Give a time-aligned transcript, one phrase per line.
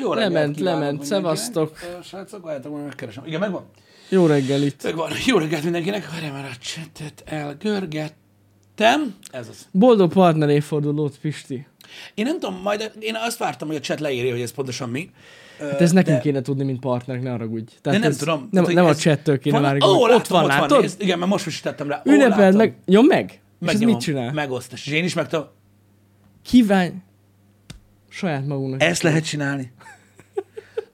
[0.00, 1.04] Jó reggelt Lement, lement.
[1.04, 1.78] Szevasztok.
[2.04, 3.26] Srácok, várjátok, majd megkeresem.
[3.26, 3.64] Igen, megvan?
[4.08, 4.82] Jó reggel itt.
[4.82, 5.10] Megvan.
[5.26, 6.10] Jó reggelt mindenkinek.
[6.10, 9.14] Várjál már a csetet elgörgettem.
[9.30, 9.68] Ez az.
[9.70, 11.66] Boldog partner évfordulót, Pisti.
[12.14, 15.10] Én nem tudom, majd én azt vártam, hogy a chat leírja, hogy ez pontosan mi.
[15.58, 16.22] Hát ez nekünk de...
[16.22, 17.64] kéne tudni, mint partnerek, ne haragudj.
[17.64, 18.48] De Tehát nem ez tudom.
[18.50, 19.86] Nem, Tehát, nem a chattől kéne van, várni.
[19.86, 20.80] Ó, ott látom, van, látod?
[20.80, 22.02] Nézd, igen, mert most is tettem rá.
[22.04, 22.76] Ünnepeld meg.
[22.86, 23.24] Nyom meg.
[23.30, 23.94] És ez Megnyomom.
[23.94, 24.32] mit csinál?
[24.32, 24.86] Megosztás.
[24.86, 25.46] És én is meg tudom.
[26.42, 26.92] Kívánj.
[28.16, 28.82] Saját magunknak.
[28.82, 29.72] Ezt lehet csinálni.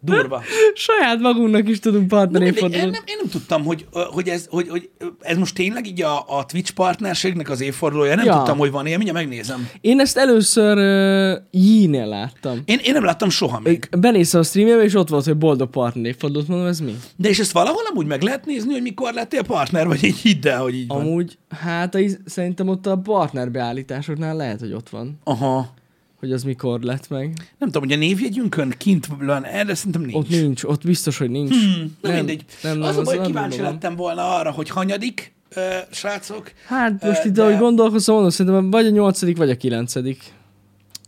[0.03, 0.43] Durva.
[0.75, 4.47] Saját magunknak is tudunk partner Na mindegy, én, nem, én nem tudtam, hogy, hogy, ez,
[4.51, 4.91] hogy, hogy
[5.21, 8.15] ez most tényleg így a, a Twitch partnerségnek az évfordulója.
[8.15, 8.37] Nem Ja.
[8.37, 9.69] tudtam, hogy van ilyen, mindjárt megnézem.
[9.81, 12.63] Én ezt először uh, Yee-nél láttam.
[12.65, 13.89] Én, én nem láttam soha még.
[13.99, 16.97] Benéztem a streamjébe, és ott volt, hogy boldog partner évfordulót, mondom, ez mi?
[17.17, 20.49] De és ezt valahol amúgy meg lehet nézni, hogy mikor lettél partner, vagy így hidd
[20.49, 21.01] el, hogy így van.
[21.01, 25.79] Amúgy, hát a, szerintem ott a partnerbeállításoknál lehet, hogy ott van, Aha.
[26.21, 27.33] Hogy az mikor lett meg.
[27.59, 30.15] Nem tudom, hogy a névjegyünkön kint van erre szerintem nincs.
[30.15, 31.51] Ott nincs, ott biztos, hogy nincs.
[31.55, 32.45] Hmm, na mindegy.
[32.63, 33.73] Nem, nem, az a baj, nem kíváncsi gondolom.
[33.73, 36.53] lettem volna arra, hogy hanyadik, ö, srácok.
[36.67, 40.23] Hát most Ö, itt, de- ahogy gondolkozom, mondom, szerintem vagy a nyolcadik, vagy a kilencedik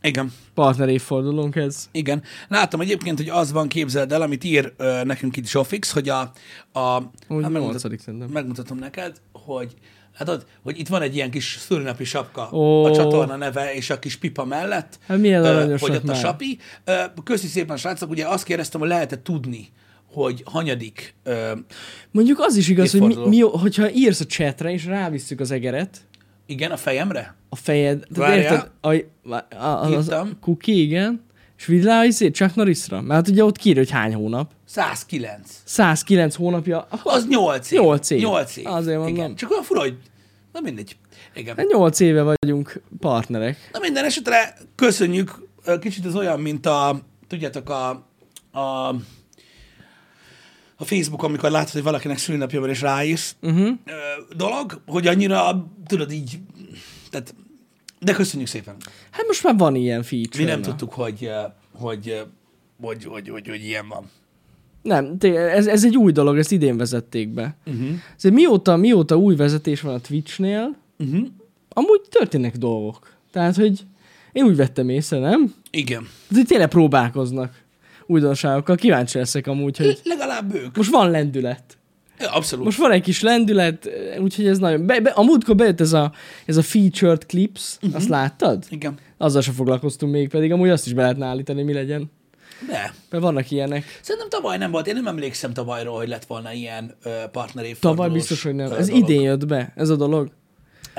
[0.03, 0.33] Igen.
[0.55, 1.89] partner évfordulónk ez.
[1.93, 2.23] Igen.
[2.49, 6.21] Látom egyébként, hogy az van, képzeld el, amit ír ö, nekünk itt Zsofix, hogy a...
[6.79, 8.29] a Úgy hát nyolcadik szerintem.
[8.29, 9.75] megmutatom neked, hogy
[10.19, 12.85] látod, hogy itt van egy ilyen kis szülinapi sapka Ó.
[12.85, 14.99] a csatorna neve és a kis pipa mellett.
[15.09, 16.17] Hát milyen ö, Hogy ott a már.
[16.17, 16.59] sapi.
[16.85, 16.93] Ö,
[17.25, 19.69] Köszi szépen, srácok, ugye azt kérdeztem, hogy lehet-e tudni,
[20.13, 21.53] hogy hanyadik ö,
[22.11, 26.01] Mondjuk az is igaz, hogy mi, mi, hogyha írsz a chatre, és rávisszük az egeret,
[26.47, 27.35] igen, a fejemre?
[27.49, 28.39] a fejed, Várjál.
[28.39, 28.95] érted, a,
[29.35, 30.39] a, a, az, Írtam.
[30.41, 31.25] cookie, igen,
[31.63, 34.53] és vidd rá izé, Chuck Norrisra, mert hát ugye ott kiír, hogy hány hónap.
[34.65, 35.61] 109.
[35.65, 37.81] 109 hónapja, akkor Az 8 év.
[37.81, 38.21] 8 év.
[38.21, 38.67] 8 év.
[38.67, 39.15] Azért mondom.
[39.15, 39.35] Igen.
[39.37, 39.99] Csak olyan fura, hogy...
[40.53, 40.97] Na mindegy.
[41.35, 41.57] Igen.
[41.69, 43.71] 8 éve vagyunk partnerek.
[43.73, 45.49] Na minden esetre köszönjük.
[45.81, 47.89] Kicsit ez olyan, mint a, tudjátok, a,
[48.59, 48.89] a,
[50.77, 53.69] a Facebook, amikor látod, hogy valakinek szülinapja van, és ráírsz Uh-huh.
[54.37, 56.39] dolog, hogy annyira, tudod így,
[57.11, 57.35] tehát,
[58.05, 58.77] de köszönjük szépen.
[59.11, 60.45] Hát most már van ilyen feature.
[60.45, 60.67] Mi nem na.
[60.67, 61.41] tudtuk, hogy, ö,
[61.73, 62.21] hogy, ö,
[62.81, 64.11] hogy, hogy, hogy, hogy ilyen van.
[64.83, 67.57] Nem, ez, ez egy új dolog, ezt idén vezették be.
[67.67, 67.89] Uh-huh.
[68.17, 71.27] Ezért mióta, mióta új vezetés van a Twitchnél, Uh-huh.
[71.69, 73.11] amúgy történnek dolgok.
[73.33, 73.81] Tehát, hogy
[74.33, 75.55] én úgy vettem észre, nem?
[75.71, 76.07] Igen.
[76.35, 77.63] hogy tényleg próbálkoznak
[78.07, 78.77] újdonságokkal.
[78.77, 80.77] Kíváncsi leszek amúgy, hogy Legalább ők.
[80.77, 81.79] most van lendület.
[82.19, 82.65] Abszolút.
[82.65, 84.87] Most van egy kis lendület, úgyhogy ez nagyon...
[84.87, 86.13] Be, be, a múltkor bejött ez a,
[86.47, 87.95] ez a featured clips, uh-huh.
[87.95, 88.65] azt láttad?
[88.69, 88.99] Igen.
[89.17, 92.11] Azzal sem foglalkoztunk még, pedig amúgy azt is be lehetne állítani, mi legyen.
[92.67, 92.95] De.
[93.11, 93.99] Mert vannak ilyenek.
[94.03, 94.87] Szerintem tavaly nem volt.
[94.87, 98.73] Én nem emlékszem tavalyról, hogy lett volna ilyen ö, partner Tavaly biztos, hogy nem.
[98.73, 99.03] Ez dolog.
[99.03, 100.31] idén jött be, ez a dolog.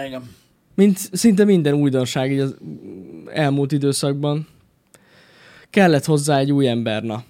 [0.05, 0.29] Igen.
[0.75, 2.55] Mint szinte minden újdonság így az
[3.33, 4.47] elmúlt időszakban.
[5.69, 7.23] Kellett hozzá egy új ember, na.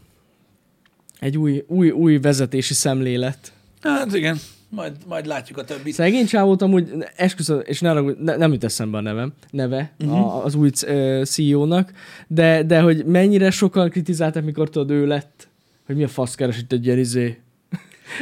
[1.20, 3.54] Egy új, új, új vezetési szemlélet.
[3.84, 4.38] Hát igen.
[4.70, 5.94] Majd, majd látjuk a többit.
[5.94, 10.18] Szegény csávót amúgy, esküszöm, és ne, haragudj, ne nem jut eszembe a nevem, neve uh-huh.
[10.20, 11.92] a, az új uh, CEO-nak,
[12.28, 15.48] de, de hogy mennyire sokan kritizálták, mikor tudod, ő lett,
[15.86, 17.38] hogy mi a fasz keres itt egy ilyen izé,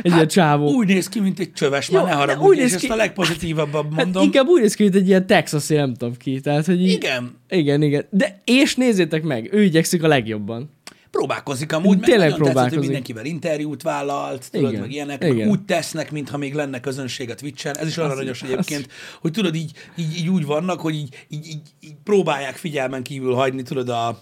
[0.02, 0.72] egy ilyen csávó.
[0.72, 2.90] Úgy néz ki, mint egy csöves, Jó, már ne haragudj, úgy és néz ezt ki-
[2.92, 4.24] a legpozitívabban hát mondom.
[4.24, 6.40] inkább úgy néz ki, mint egy ilyen texasi, nem tudom ki.
[6.40, 7.38] Tehát, hogy így, Igen.
[7.50, 8.06] igen, igen.
[8.10, 10.70] De és nézzétek meg, ő igyekszik a legjobban.
[11.12, 12.80] Próbálkozik amúgy, meg Tényleg nagyon tetszett, hogy próbálkozik.
[12.80, 14.82] mindenkivel interjút vállalt, tudod, Igen.
[14.82, 15.48] meg ilyenek, Igen.
[15.50, 17.78] úgy tesznek, mintha még lenne közönség a Twitch-en.
[17.78, 18.88] Ez is olyan Az- aranyos az- egyébként,
[19.22, 23.34] hogy tudod, így, így, így úgy vannak, hogy így, így, így, így próbálják figyelmen kívül
[23.34, 24.22] hagyni, tudod, a,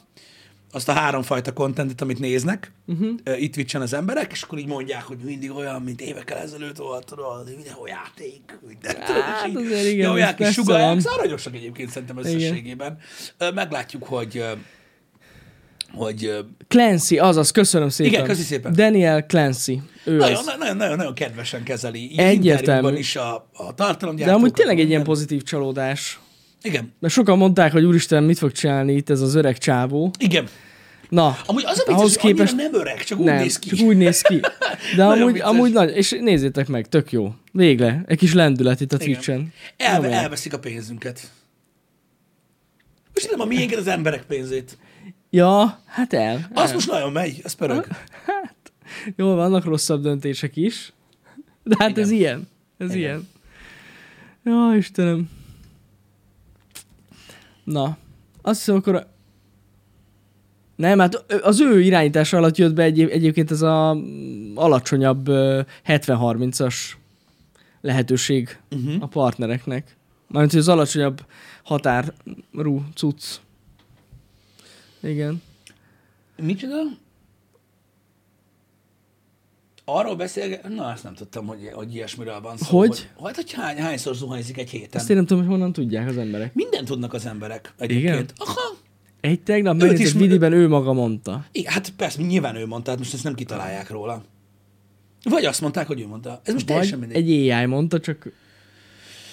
[0.71, 3.41] azt a háromfajta kontentet, amit néznek uh-huh.
[3.41, 7.05] itt Twitch-en az emberek, és akkor így mondják, hogy mindig olyan, mint évekkel ezelőtt volt,
[7.05, 10.97] tudod, videójáték, minden, tudod, Hát és így igen, nyomják és sugalják.
[10.97, 12.97] Ez aranyosak egyébként szerintem összességében.
[13.37, 14.43] Ö, Meglátjuk, hogy
[15.93, 18.13] hogy Clancy, azaz, köszönöm szépen.
[18.13, 18.73] Igen, köszi szépen.
[18.73, 19.81] Daniel Clancy.
[20.05, 20.45] Ő nagyon, az.
[20.57, 22.11] nagyon, nagyon, nagyon kedvesen kezeli.
[22.17, 22.57] Egyértelmű.
[22.59, 24.41] interjúban is a, a De tartalomgyártókat.
[24.41, 26.19] amúgy tényleg egy ilyen pozitív csalódás.
[26.61, 30.11] Igen, Mert sokan mondták, hogy úristen, mit fog csinálni itt ez az öreg csávó.
[30.19, 30.47] igen.
[31.09, 33.69] Na, Amúgy az a vicces, ahhoz hogy képest nem öreg, csak úgy nem, néz ki.
[33.69, 34.39] csak úgy néz ki.
[34.95, 35.47] De amúgy, vicces.
[35.49, 37.33] amúgy nagy, és nézzétek meg, tök jó.
[37.51, 38.97] Végre, egy kis lendület itt a.
[38.97, 39.53] Twitch-en.
[39.77, 41.21] Elve, elveszik a pénzünket.
[43.13, 44.77] Most nem a miénket, az emberek pénzét.
[45.29, 46.49] Ja, hát el.
[46.53, 47.87] Az most nagyon megy, az pörög.
[48.25, 48.55] Hát,
[49.15, 50.93] jó, vannak rosszabb döntések is.
[51.63, 52.03] De hát Igen.
[52.03, 52.47] ez ilyen.
[52.77, 52.97] Ez Igen.
[52.99, 53.27] ilyen.
[54.43, 55.29] Ja, Istenem.
[57.63, 57.97] Na,
[58.41, 59.07] azt hiszem akkor...
[60.75, 63.97] Nem, hát az ő irányítása alatt jött be egy, egyébként ez a
[64.55, 66.75] alacsonyabb ö, 70-30-as
[67.81, 68.95] lehetőség Uh-huh.
[69.03, 69.95] a partnereknek.
[70.27, 71.25] Mármint, hogy az alacsonyabb
[71.63, 73.23] határú cucc.
[74.99, 75.41] Igen.
[76.41, 76.75] Micsoda?
[79.85, 80.61] Arról beszélge...
[80.75, 82.77] Na, ezt nem tudtam, hogy, hogy ilyesmiről van szó.
[82.77, 83.09] Hogy?
[83.15, 84.99] Hogy, hogy hány, hányszor zuhanyzik egy héten?
[85.01, 86.53] Ezt én nem tudom, hogy honnan tudják az emberek.
[86.53, 88.33] Mindent tudnak az emberek egyébként.
[88.37, 88.75] Aha.
[89.21, 91.45] Egy tegnap megnézett is- Vidiben ő maga mondta.
[91.51, 94.23] Igen, hát persze, nyilván ő mondta, hát most ezt nem kitalálják róla.
[95.23, 96.41] Vagy azt mondták, hogy ő mondta.
[96.43, 97.31] Ez most teljesen Vagy mindegy.
[97.31, 98.31] egy AI mondta, csak...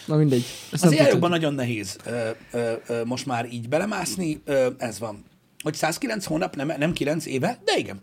[0.07, 0.45] Na mindegy.
[0.73, 5.25] Ezt Az ai nagyon nehéz ö, ö, ö, most már így belemászni, ö, ez van.
[5.63, 8.01] Hogy 109 hónap, nem, nem 9 éve, de igen.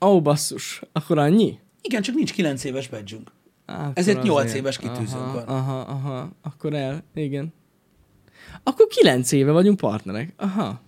[0.00, 0.82] Ó, basszus.
[0.92, 1.58] Akkor annyi?
[1.80, 3.16] Igen, csak nincs 9 éves badge
[3.66, 4.58] Á, Ezért akkor nyolc azért.
[4.58, 5.44] éves kitűzőnk aha, van.
[5.44, 7.52] Aha, aha, akkor el, igen.
[8.62, 10.32] Akkor kilenc éve vagyunk partnerek.
[10.36, 10.80] Aha.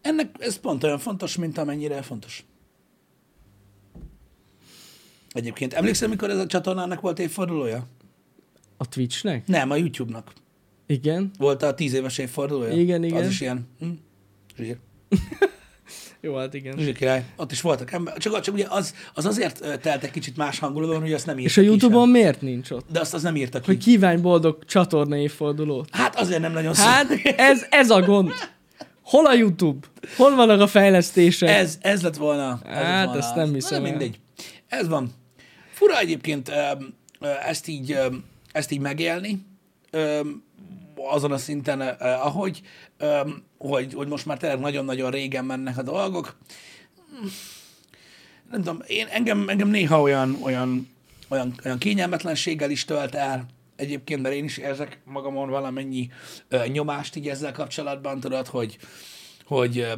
[0.00, 2.44] Ennek ez pont olyan fontos, mint amennyire fontos.
[5.32, 7.86] Egyébként emlékszel, mikor ez a csatornának volt évfordulója?
[8.76, 9.46] A Twitchnek?
[9.46, 10.32] Nem, a YouTube-nak.
[10.86, 11.30] Igen.
[11.38, 12.72] Volt a 10 éves évfordulója?
[12.72, 13.22] Igen, igen.
[13.22, 13.68] Az is ilyen.
[13.78, 13.90] Hm?
[14.56, 14.78] Zsír.
[16.20, 16.78] Jó, hát igen.
[16.78, 17.24] Zsír király.
[17.36, 18.16] Ott is voltak ember.
[18.16, 21.50] Csak, csak ugye az, az azért telt egy kicsit más hangulatban, hogy azt nem írtak
[21.50, 22.86] És a Youtube-on miért nincs ott?
[22.90, 23.66] De azt az nem írtak ki.
[23.66, 25.88] Hogy kívánj boldog csatorna évfordulót.
[25.92, 26.84] Hát azért nem nagyon szó.
[26.84, 27.06] Hát,
[27.36, 28.30] ez, ez a gond.
[29.02, 29.86] Hol a YouTube?
[30.16, 31.48] Hol vannak a fejlesztések?
[31.48, 32.60] Ez, ez lett volna.
[32.64, 34.18] Ez Hát, lett volna ezt nem hiszem Na, mindegy.
[34.68, 35.10] Ez van.
[35.72, 36.52] Fura egyébként
[37.46, 37.98] ezt így,
[38.52, 39.46] ezt így megélni,
[41.10, 42.60] azon a szinten, ö, ahogy,
[42.98, 46.36] öm, hogy, hogy most már tényleg nagyon-nagyon régen mennek a dolgok.
[48.50, 50.88] Nem tudom, én, engem, engem néha olyan, olyan,
[51.28, 56.10] olyan, olyan kényelmetlenséggel is tölt el, egyébként, mert én is érzek magamon valamennyi
[56.48, 58.78] ö, nyomást így ezzel kapcsolatban, tudod, hogy,
[59.44, 59.92] hogy, ö,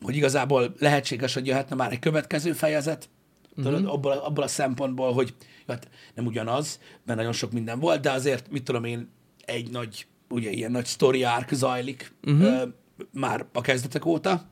[0.00, 3.08] hogy igazából lehetséges, hogy jöhetne már egy következő fejezet,
[3.54, 3.92] tudod, uh-huh.
[3.92, 5.34] abból, a- abból a szempontból, hogy
[5.66, 9.10] hát nem ugyanaz, mert nagyon sok minden volt, de azért, mit tudom én,
[9.44, 12.42] egy nagy, ugye ilyen nagy story arc zajlik uh-huh.
[12.42, 12.66] ö,
[13.12, 14.48] már a kezdetek óta,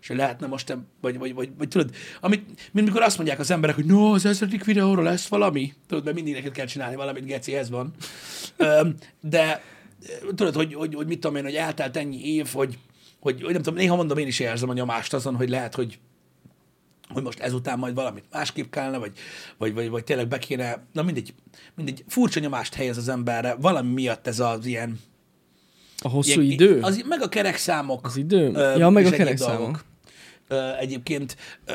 [0.00, 1.90] és lehetne most, vagy, vagy, vagy, vagy tudod,
[2.20, 6.04] amit, mint mikor azt mondják az emberek, hogy no, az ezredik videóról lesz valami, tudod,
[6.04, 7.92] mert mindig neked kell csinálni valamit, geci, ez van.
[9.20, 9.62] De
[10.34, 12.78] tudod, hogy, hogy, hogy mit tudom én, hogy eltelt ennyi év, hogy,
[13.20, 15.98] hogy, hogy nem tudom, néha mondom, én is érzem a nyomást azon, hogy lehet, hogy
[17.08, 19.12] hogy most ezután majd valamit másképp kellene, vagy,
[19.58, 21.34] vagy, vagy, vagy tényleg be kéne, na mindegy,
[21.74, 25.00] mindegy, furcsa nyomást helyez az emberre, valami miatt ez az ilyen...
[26.02, 26.78] A hosszú ilyen idő?
[26.80, 28.06] Az, meg a kerekszámok.
[28.06, 28.50] Az idő?
[28.54, 29.84] ö, Ja, meg a kerekszámok.
[30.48, 31.72] Ö, egyébként ö,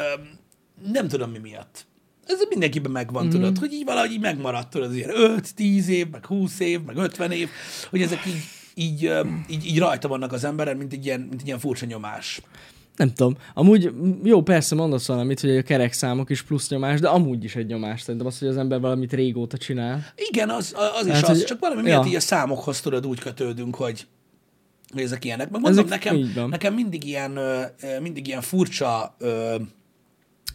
[0.92, 1.86] nem tudom mi miatt.
[2.26, 3.36] Ez mindenkiben megvan, Mhm.
[3.36, 3.40] mm.
[3.40, 7.32] tudod, hogy így valahogy így megmaradt, tudod, ilyen 5-10 év, meg 20 év, meg 50
[7.32, 7.50] év,
[7.90, 8.42] hogy ezek így,
[8.74, 9.12] így,
[9.50, 12.42] így, így rajta vannak az emberen, mint egy ilyen, mint egy ilyen furcsa nyomás.
[12.96, 13.38] Nem tudom.
[13.54, 13.92] Amúgy
[14.24, 18.02] jó, persze mondasz valamit, hogy a kerekszámok is plusz nyomás, de amúgy is egy nyomás.
[18.02, 20.06] Szerintem az, hogy az ember valamit régóta csinál.
[20.16, 22.10] Igen, az, az is Hát, az, hogy- csak valami miatt ja.
[22.10, 24.08] így a számokhoz tudod úgy kötődünk, hogy,
[24.94, 25.50] hogy ezek ilyenek.
[25.50, 27.40] Meg mondom, Ezek nekem, nekem mindig ilyen,
[28.02, 29.16] mindig ilyen furcsa,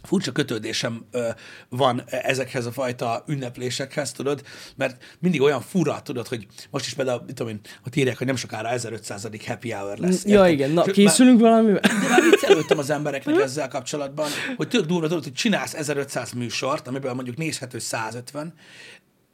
[0.03, 1.29] furcsa kötődésem ö,
[1.69, 4.43] van ezekhez a fajta ünneplésekhez, tudod,
[4.75, 8.27] mert mindig olyan fura, tudod, hogy most is például, mit tudom én, hogy írják, hogy
[8.27, 9.27] nem sokára 1500.
[9.45, 10.25] happy hour lesz.
[10.25, 10.51] Ja, érted?
[10.51, 10.69] igen.
[10.69, 11.79] Na, már- készülünk valamivel?
[11.81, 16.87] de már viccelődtem az embereknek ezzel kapcsolatban, hogy tök durva tudod, hogy csinálsz 1500 műsort,
[16.87, 18.53] amiből mondjuk nézhető 150,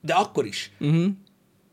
[0.01, 0.71] de akkor is.
[0.79, 1.05] Uh-huh.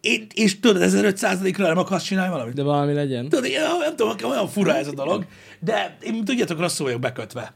[0.07, 2.55] Én, és tudod, 1500-ra nem akarsz csinálni valamit?
[2.55, 3.29] De valami legyen.
[3.29, 5.25] Tudod, én nem tudom, nekem olyan fura ez a dolog,
[5.61, 7.55] de én tudjátok, rosszul vagyok bekötve.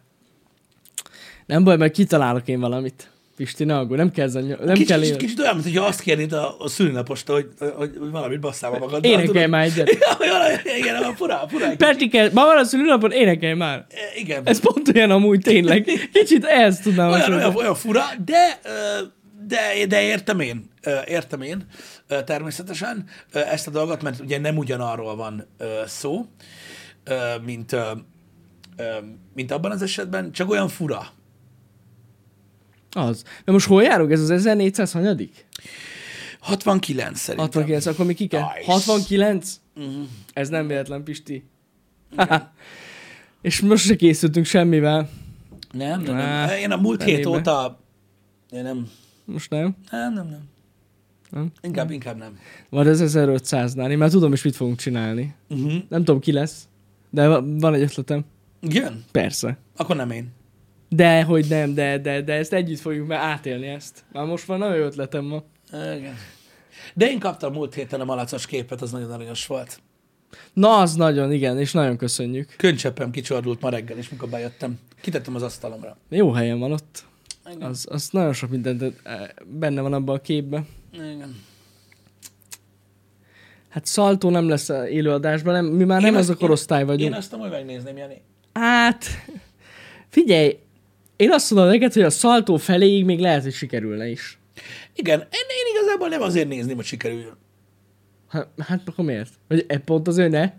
[1.46, 3.10] Nem baj, mert kitalálok én valamit.
[3.36, 5.84] Pisti, ne aggódj, nem kell, ezen, ny- nem Kicsit, kell kicsit, kicsit olyan, mint hogyha
[5.84, 9.04] azt kérnéd a, a szülinaposta, hogy, hogy, hogy valamit basszál magad.
[9.04, 9.90] Énekelj már egyet.
[10.20, 11.40] Ja, igen, fura.
[11.42, 11.76] egy kicsit.
[11.76, 13.86] Petike, ma van a szülőnapon, énekelj már.
[14.16, 14.42] Igen.
[14.44, 15.84] Ez pont olyan amúgy tényleg.
[16.12, 18.60] Kicsit ehhez tudnám olyan, olyan, olyan fura, de,
[19.46, 20.69] de, de értem én,
[21.06, 21.66] értem én
[22.06, 25.46] természetesen ezt a dolgot, mert ugye nem ugyanarról van
[25.86, 26.26] szó,
[27.44, 27.76] mint,
[29.34, 31.06] mint abban az esetben, csak olyan fura.
[32.90, 33.24] Az.
[33.44, 34.10] De most hol járunk?
[34.10, 35.46] Ez az 1400 hanyadik?
[36.40, 37.46] 69 szerintem.
[37.46, 38.40] 69, akkor mi ki kell?
[38.40, 38.72] Nice.
[38.72, 39.60] 69?
[39.76, 40.06] Uh-huh.
[40.32, 41.48] Ez nem véletlen, Pisti.
[43.42, 45.10] És most se készültünk semmivel.
[45.72, 46.48] Nem, nem, nem.
[46.48, 47.30] Én a múlt hét fenébe.
[47.30, 47.80] óta
[48.50, 48.90] én nem,
[49.24, 49.76] Most nem?
[49.90, 50.48] nem, nem, nem.
[51.30, 51.50] Nem?
[51.62, 52.38] Inkább, inkább nem.
[52.68, 53.90] Vagy az 1500-nál.
[53.90, 55.34] Én már tudom is, mit fogunk csinálni.
[55.48, 55.72] Uh-huh.
[55.88, 56.68] Nem tudom, ki lesz.
[57.10, 58.24] De va- van egy ötletem.
[58.60, 59.04] Jön?
[59.12, 59.58] Persze.
[59.76, 60.32] Akkor nem én.
[60.88, 64.04] De, hogy nem, de, de, de ezt együtt fogjuk már átélni ezt.
[64.12, 65.42] Már most van nagyon ötletem ma.
[65.72, 66.14] Igen.
[66.94, 69.80] De én kaptam múlt héten a malacos képet, az nagyon aranyos volt.
[70.52, 72.54] Na, az nagyon, igen, és nagyon köszönjük.
[72.56, 75.96] Könycseppem kicsordult ma reggel, és mikor bejöttem, kitettem az asztalomra.
[76.08, 77.04] Jó helyen van ott.
[77.46, 77.62] Igen.
[77.68, 78.92] Az, az nagyon sok mindent eh,
[79.46, 80.66] benne van abban a képben.
[80.92, 81.36] Igen.
[83.68, 87.14] Hát Szaltó nem lesz élőadásban, nem, mi már Én nem az a korosztály Én vagyunk.
[87.14, 88.22] azt amúgy megnézném, Jani.
[88.52, 89.04] Hát,
[90.08, 90.58] figyelj,
[91.16, 94.38] én azt mondom neked, hogy a szaltó feléig még lehet, hogy sikerülne is.
[94.94, 97.36] Igen, én, én igazából nem azért nézném, hogy sikerüljön.
[98.28, 99.30] Hát, hát akkor miért?
[99.48, 100.52] Hogy e pont az ő ne?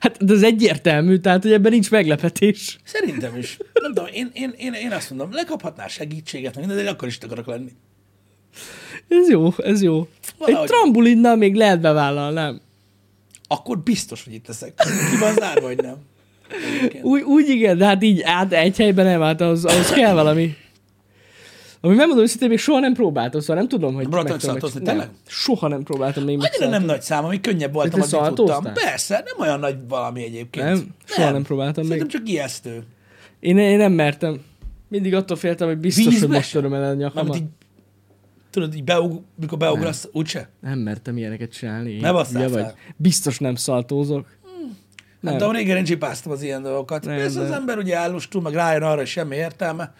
[0.00, 2.78] Hát de ez egyértelmű, tehát hogy ebben nincs meglepetés.
[2.84, 3.58] Szerintem is.
[3.72, 7.18] Nem tudom, én, én, én, én azt mondom, lekaphatnál segítséget, meg minden, de akkor is
[7.22, 7.70] akarok lenni.
[9.08, 10.08] Ez jó, ez jó.
[10.38, 10.68] Valahogy.
[10.68, 12.60] Egy trambulinnal még lehet bevállalnám.
[13.48, 14.72] Akkor biztos, hogy itt leszek.
[15.10, 15.96] Ki van zárva, vagy nem?
[17.02, 20.56] Úgy, úgy igen, de hát így át egy helyben nem, hát ahhoz, ahhoz kell valami.
[21.80, 24.84] Ami megmondom őszintén, még soha nem próbáltam, szóval nem tudom, hogy Próbáltad meg tudom szaltozni,
[24.84, 25.10] meg- tényleg?
[25.26, 28.62] Soha nem próbáltam még Annyira nem nagy szám, ami könnyebb volt, amit tudtam.
[28.72, 30.66] Persze, nem olyan nagy valami egyébként.
[30.66, 30.86] Nem?
[31.04, 32.82] Soha nem próbáltam Szerintem csak ijesztő.
[33.40, 34.40] Én, én nem mertem.
[34.88, 37.36] Mindig attól féltem, hogy biztos, Vízbe hogy most töröm el a nyakamat.
[37.36, 37.44] így,
[38.50, 40.48] tudod, így beug, mikor beugrasz, úgyse?
[40.60, 42.00] Nem mertem ilyeneket csinálni.
[42.00, 42.74] Ne Hülye fel.
[42.96, 44.26] Biztos nem szaltózok.
[45.20, 45.36] Nem.
[45.36, 45.52] Nem.
[45.52, 47.04] De régen én csipáztam az ilyen dolgokat.
[47.04, 49.94] Nem, Persze az de- ember ugye állustul, meg rájön arra, hogy semmi értelme.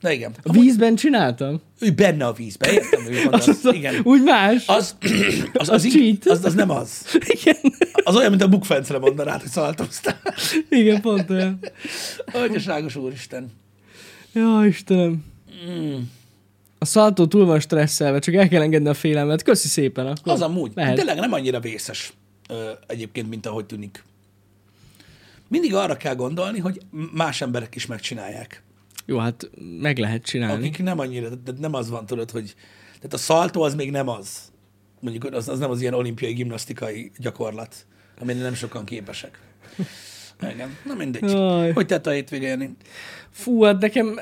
[0.00, 0.34] De igen.
[0.42, 1.60] A vízben csináltam?
[1.78, 3.94] Ő benne a vízbe, értem, hogy Az, az, Igen.
[4.02, 4.66] Úgy más?
[4.66, 4.96] Az,
[5.52, 5.86] az, az, Az
[6.24, 7.18] az, az, nem az.
[7.26, 7.56] Igen.
[8.04, 10.20] Az olyan, mint a bukfencre mondanád, hogy szaltoztál.
[10.68, 11.58] Igen, pont olyan.
[12.32, 13.52] Atyaságos úristen.
[14.32, 15.24] Ja, Istenem.
[15.70, 15.94] Mm.
[16.78, 19.42] A szaltó túl van stresszelve, csak el kell engedni a félelmet.
[19.42, 20.06] Köszi szépen.
[20.06, 20.72] Akkor Az amúgy.
[20.74, 20.94] Lehet.
[20.94, 22.12] Tényleg nem annyira vészes
[22.48, 24.04] ö, egyébként, mint ahogy tűnik.
[25.48, 26.80] Mindig arra kell gondolni, hogy
[27.12, 28.62] más emberek is megcsinálják.
[29.06, 30.68] Jó, hát meg lehet csinálni.
[30.68, 32.54] Akik nem annyira, tehát nem az van, tudod, hogy
[32.96, 34.52] tehát a szaltó az még nem az.
[35.00, 37.86] Mondjuk az, az nem az ilyen olimpiai gimnasztikai gyakorlat,
[38.20, 39.38] amire nem sokan képesek.
[40.52, 41.30] Igen, na mindegy.
[41.30, 41.72] Jaj.
[41.72, 42.76] Hogy tett a hétvége, Jani?
[43.30, 44.18] Fú, hát nekem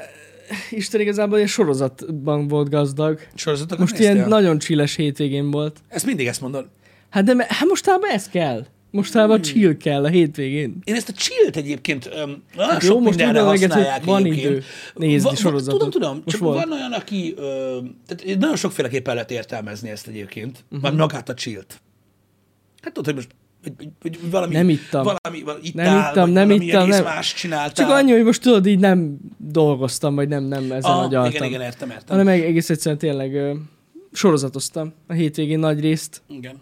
[0.70, 3.20] Isten igazából egy sorozatban volt gazdag.
[3.34, 4.14] Sorozatokat Most néztél?
[4.14, 5.80] ilyen nagyon csilles hétvégén volt.
[5.88, 6.68] Ezt mindig ezt mondod.
[7.10, 8.66] Hát de hát mostában ez kell.
[8.94, 9.42] Mostában Hmm.
[9.42, 10.76] chill kell a hétvégén.
[10.84, 12.08] Én ezt a chillt egyébként
[12.56, 14.44] nagyon Jó, sok most mindenre használják van egyébként.
[14.44, 14.62] idő
[14.94, 15.78] nézni Va- sorozatot.
[15.78, 16.14] Tudom, tudom.
[16.24, 16.64] Most Csak volt.
[16.64, 17.34] van olyan, aki...
[17.36, 20.64] Ö, tehát nagyon sokféleképpen lehet értelmezni ezt egyébként.
[20.64, 20.80] Uh-huh.
[20.82, 21.80] Már magát a chillt.
[22.82, 23.28] Hát tudod, hogy most
[23.62, 25.02] hogy, hogy, valami, Nem ittam.
[25.02, 27.04] Valami, valami ittál, Nem ittam, nem ittam, nem.
[27.04, 27.72] más csináltál.
[27.72, 31.30] Csak annyi, hogy most tudod, így nem dolgoztam, vagy nem, nem ezen ah, agyaltam.
[31.34, 32.16] igen, igen, értem, értem.
[32.16, 33.52] hanem egész egyszerűen tényleg ö,
[34.12, 36.22] sorozatoztam a hétvégén nagy részt.
[36.28, 36.56] Igen.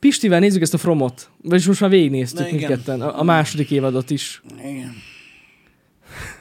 [0.00, 1.30] Pistivel nézzük ezt a Fromot.
[1.42, 3.00] Vagyis most már végignéztük mindketten.
[3.00, 4.42] A, a második évadot is.
[4.64, 4.94] Igen.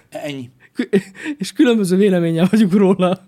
[0.10, 0.50] Ennyi.
[1.38, 3.28] És különböző véleménnyel vagyunk róla.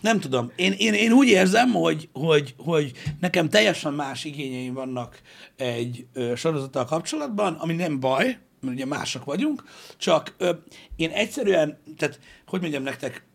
[0.00, 0.52] Nem tudom.
[0.56, 5.20] Én, én, én úgy érzem, hogy, hogy, hogy nekem teljesen más igényeim vannak
[5.56, 9.64] egy ö, sorozattal kapcsolatban, ami nem baj, mert ugye mások vagyunk,
[9.96, 10.50] csak ö,
[10.96, 13.27] én egyszerűen, tehát hogy mondjam nektek,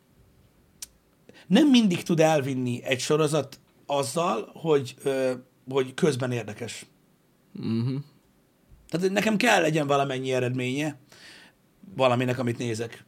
[1.54, 4.96] nem mindig tud elvinni egy sorozat azzal, hogy,
[5.70, 6.86] hogy közben érdekes.
[7.56, 8.02] Uh-huh.
[8.90, 10.98] Tehát nekem kell legyen valamennyi eredménye
[11.96, 13.06] valaminek, amit nézek.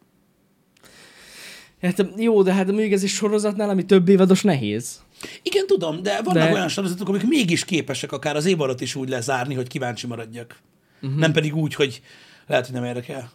[1.81, 5.01] Hát, jó, de hát mondjuk ez egy sorozatnál, ami több évados nehéz.
[5.43, 8.95] Igen, tudom, de vannak De- olyan sorozatok, amik mégis képesek akár az év alatt is
[8.95, 10.59] úgy lezárni, hogy kíváncsi maradjak.
[11.01, 11.19] Uh-huh.
[11.19, 12.01] Nem pedig úgy, hogy
[12.47, 13.31] lehet, hogy nem érdekel.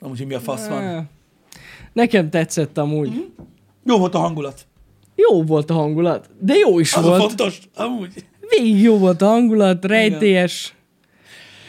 [0.00, 0.82] Amúgy, hogy mi a fasz van.
[0.82, 1.04] Á,
[1.92, 3.08] Nekem tetszett amúgy.
[3.08, 3.20] Mhm.
[3.84, 4.66] Jó volt a hangulat.
[5.14, 7.20] Jó volt a hangulat, de jó is Az a volt.
[7.20, 8.12] fontos, amúgy.
[8.48, 10.74] Végig jó volt a hangulat, rejtélyes.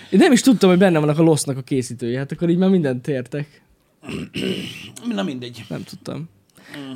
[0.09, 2.69] Én nem is tudtam, hogy benne vannak a Losznak a készítői, hát akkor így már
[2.69, 3.61] mindent értek.
[5.13, 5.65] Na mindegy.
[5.69, 6.29] Nem tudtam.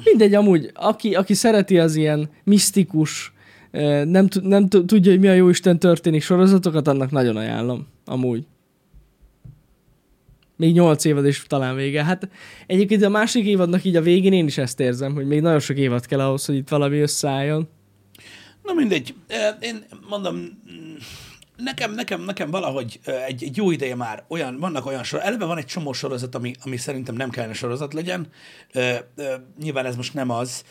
[0.04, 3.34] Mindegy, amúgy, aki, aki szereti az ilyen misztikus,
[3.72, 7.88] eh, nem, nem tud- tudja, hogy mi a jóisten történik sorozatokat, annak nagyon ajánlom.
[8.06, 8.44] Amúgy.
[10.60, 12.04] Még nyolc évad is talán vége.
[12.04, 12.30] Hát
[12.68, 15.78] egyébként a másik évadnak így a végén én is ezt érzem, hogy még nagyon sok
[15.78, 17.70] évad kell ahhoz, hogy itt valami összeálljon.
[18.63, 19.13] Na mindegy.
[19.60, 20.62] Én mondom,
[21.58, 25.58] nekem, nekem, nekem valahogy egy, egy jó ideje már olyan, vannak olyan sor, eleve van
[25.58, 28.28] egy csomó sorozat, ami, ami szerintem nem kellene sorozat legyen.
[29.60, 30.63] Nyilván ez most nem az,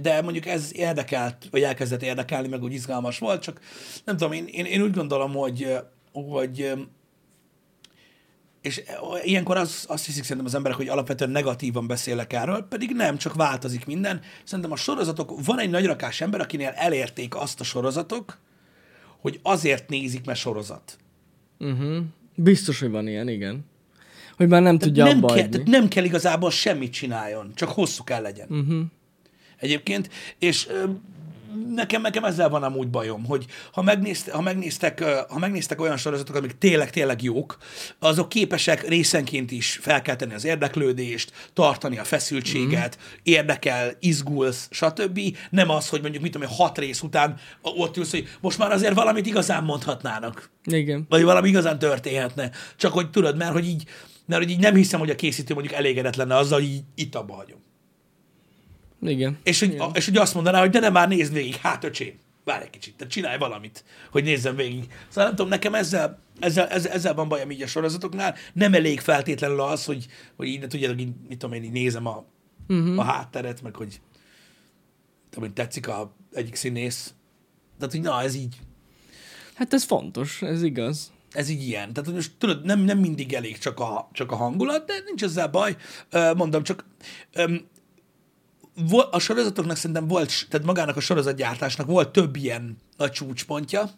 [0.00, 3.60] de mondjuk ez érdekelt, vagy elkezdett érdekelni, meg úgy izgalmas volt, csak
[4.04, 5.76] nem tudom, én, én, én úgy gondolom, hogy,
[6.12, 6.72] hogy
[8.64, 8.82] és
[9.22, 13.34] ilyenkor az, azt hiszik szerintem az emberek, hogy alapvetően negatívan beszélek erről, pedig nem, csak
[13.34, 14.20] változik minden.
[14.44, 18.38] Szerintem a sorozatok, van egy nagy rakás ember, akinél elérték azt a sorozatok,
[19.20, 20.98] hogy azért nézik, mert sorozat.
[21.58, 22.02] Uh-huh.
[22.34, 23.64] Biztos, hogy van ilyen, igen.
[24.36, 28.04] Hogy már nem tudja nem, abba kell, tehát nem kell igazából semmit csináljon, csak hosszú
[28.04, 28.46] kell legyen.
[28.50, 28.80] Uh-huh.
[29.56, 30.68] Egyébként, és
[31.74, 36.36] nekem, nekem ezzel van amúgy bajom, hogy ha, megnézte, ha, megnéztek, ha megnéztek olyan sorozatok,
[36.36, 37.56] amik tényleg, tényleg jók,
[37.98, 43.14] azok képesek részenként is felkelteni az érdeklődést, tartani a feszültséget, mm.
[43.22, 45.20] érdekel, izgulsz, stb.
[45.50, 48.94] Nem az, hogy mondjuk mit tudom, hat rész után ott ülsz, hogy most már azért
[48.94, 50.50] valamit igazán mondhatnának.
[50.64, 51.06] Igen.
[51.08, 52.50] Vagy valami igazán történhetne.
[52.76, 53.84] Csak hogy tudod, mert hogy így,
[54.26, 57.14] mert hogy így nem hiszem, hogy a készítő mondjuk elégedett lenne azzal, hogy így itt
[57.14, 57.58] abba hagyom.
[59.04, 59.38] Igen.
[59.42, 59.90] És hogy, Igen.
[59.94, 62.94] és hogy azt mondaná, hogy de nem már nézd végig, hát öcsém, várj egy kicsit,
[62.96, 64.84] tehát csinálj valamit, hogy nézzem végig.
[65.08, 69.00] Szóval nem tudom, nekem ezzel, ezzel, ezzel, ezzel van bajom így a sorozatoknál, nem elég
[69.00, 70.06] feltétlenül az, hogy,
[70.36, 72.24] hogy így tudjátok, így, mit tudom én, így nézem a,
[72.68, 72.98] uh-huh.
[72.98, 74.00] a hátteret, meg hogy
[75.30, 77.14] tudom, hogy tetszik a egyik színész.
[77.78, 78.56] Tehát, hogy na, ez így,
[79.54, 81.12] Hát ez fontos, ez igaz.
[81.32, 81.92] ez így ilyen.
[81.92, 85.22] Tehát, hogy most tudod, nem, nem mindig elég csak a, csak a hangulat, de nincs
[85.22, 85.76] ezzel baj.
[86.36, 86.84] Mondom, csak
[89.10, 93.90] a sorozatoknak szerintem volt, tehát magának a sorozatgyártásnak volt több ilyen nagy csúcspontja,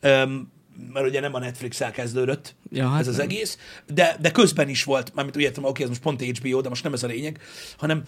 [0.00, 0.50] öm,
[0.92, 3.26] mert ugye nem a Netflix elkezdődött Ja, hát ez az nem.
[3.26, 6.68] egész, de, de közben is volt, mármint úgy értem, oké, ez most pont HBO, de
[6.68, 7.40] most nem ez a lényeg,
[7.78, 8.02] hanem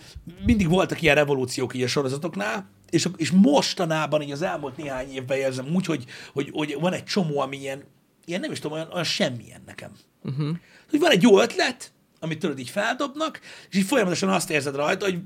[0.45, 5.39] mindig voltak ilyen revolúciók így a sorozatoknál, és, és mostanában, így az elmúlt néhány évben
[5.39, 7.85] érzem úgy, hogy, hogy, hogy van egy csomó, ami ilyen,
[8.25, 9.91] ilyen nem is tudom, olyan, olyan semmilyen nekem.
[10.23, 10.57] Uh-huh.
[10.91, 13.41] Hogy van egy jó ötlet, amit tudod így feldobnak,
[13.71, 15.19] és így folyamatosan azt érzed rajta, hogy,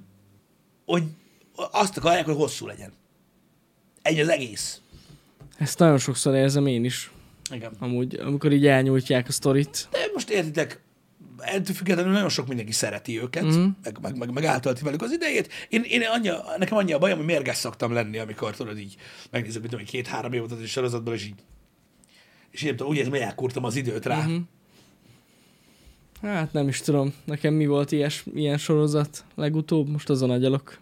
[0.84, 1.02] hogy
[1.70, 2.92] azt akarják, hogy hosszú legyen.
[4.02, 4.80] Egy az egész.
[5.58, 7.10] Ezt nagyon sokszor érzem én is.
[7.50, 7.72] Igen.
[7.78, 9.88] Amúgy, amikor így elnyújtják a sztorit.
[9.90, 10.82] De most értitek,
[11.38, 13.66] ettől függetlenül nagyon sok mindenki szereti őket, mm.
[13.82, 15.52] meg, meg, meg, meg velük az idejét.
[15.68, 18.96] Én, én annyi, nekem annyi a bajom, hogy mérges szoktam lenni, amikor tudod így
[19.52, 21.42] tudom, én, két-három évet az sorozatból, és így
[22.54, 24.26] és én úgy érzem, hogy elkurtam az időt rá.
[24.26, 24.40] Mm-hmm.
[26.24, 30.78] Hát nem is tudom, nekem mi volt ilyes, ilyen sorozat legutóbb, most azon agyalok.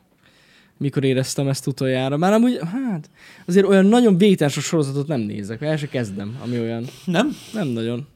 [0.76, 2.16] Mikor éreztem ezt utoljára.
[2.16, 3.11] Már amúgy, hát,
[3.46, 6.84] azért olyan nagyon vételsos sorozatot nem nézek, el se kezdem, ami olyan.
[7.04, 7.37] Nem?
[7.52, 8.06] Nem nagyon.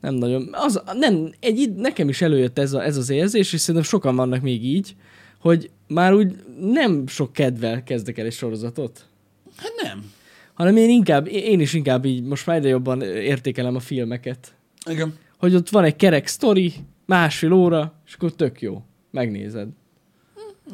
[0.00, 0.48] Nem nagyon.
[0.52, 4.42] Az, nem, egy, nekem is előjött ez, a, ez az érzés, és szerintem sokan vannak
[4.42, 4.96] még így,
[5.38, 9.04] hogy már úgy nem sok kedvel kezdek el egy sorozatot,
[9.56, 10.10] Hát nem.
[10.54, 14.54] hanem én inkább, én is inkább így most már egyre jobban értékelem a filmeket.
[14.90, 15.14] Igen.
[15.40, 16.74] Hogy ott van egy kerek sztori,
[17.06, 18.82] másfél óra, és akkor tök jó.
[19.10, 19.68] Megnézed.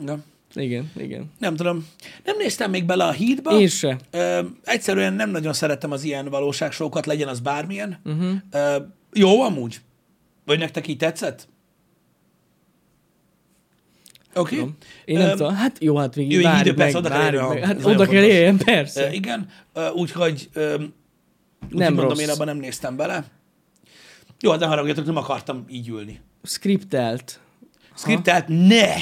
[0.00, 0.24] Igen.
[0.54, 1.30] Igen, igen.
[1.38, 1.86] Nem tudom.
[2.24, 3.58] Nem néztem még bele a hídba.
[3.58, 3.98] Én se.
[4.10, 7.98] Ö, egyszerűen nem nagyon szeretem az ilyen valóságsókat, legyen az bármilyen.
[8.04, 8.32] Uh-huh.
[8.50, 8.76] Ö,
[9.12, 9.80] jó amúgy?
[10.44, 11.48] Vagy nektek így tetszett?
[14.34, 14.40] Oké.
[14.40, 14.58] Okay.
[14.58, 14.76] Tudom.
[15.04, 15.54] Én nem Öm, tudom.
[15.54, 17.64] Hát jó, hát egy várjuk idő, meg, persze, oda a- meg.
[17.64, 19.08] Hát oda kell érjen, persze.
[19.08, 20.92] Ö, igen, ö, úgyhogy ö, Nem
[21.70, 22.20] nem mondom, rossz.
[22.20, 23.24] én abban nem néztem bele.
[24.46, 26.20] Jó, de haragudjatok, nem akartam így ülni.
[26.42, 27.40] Skriptelt.
[27.96, 28.94] Skriptelt, ne!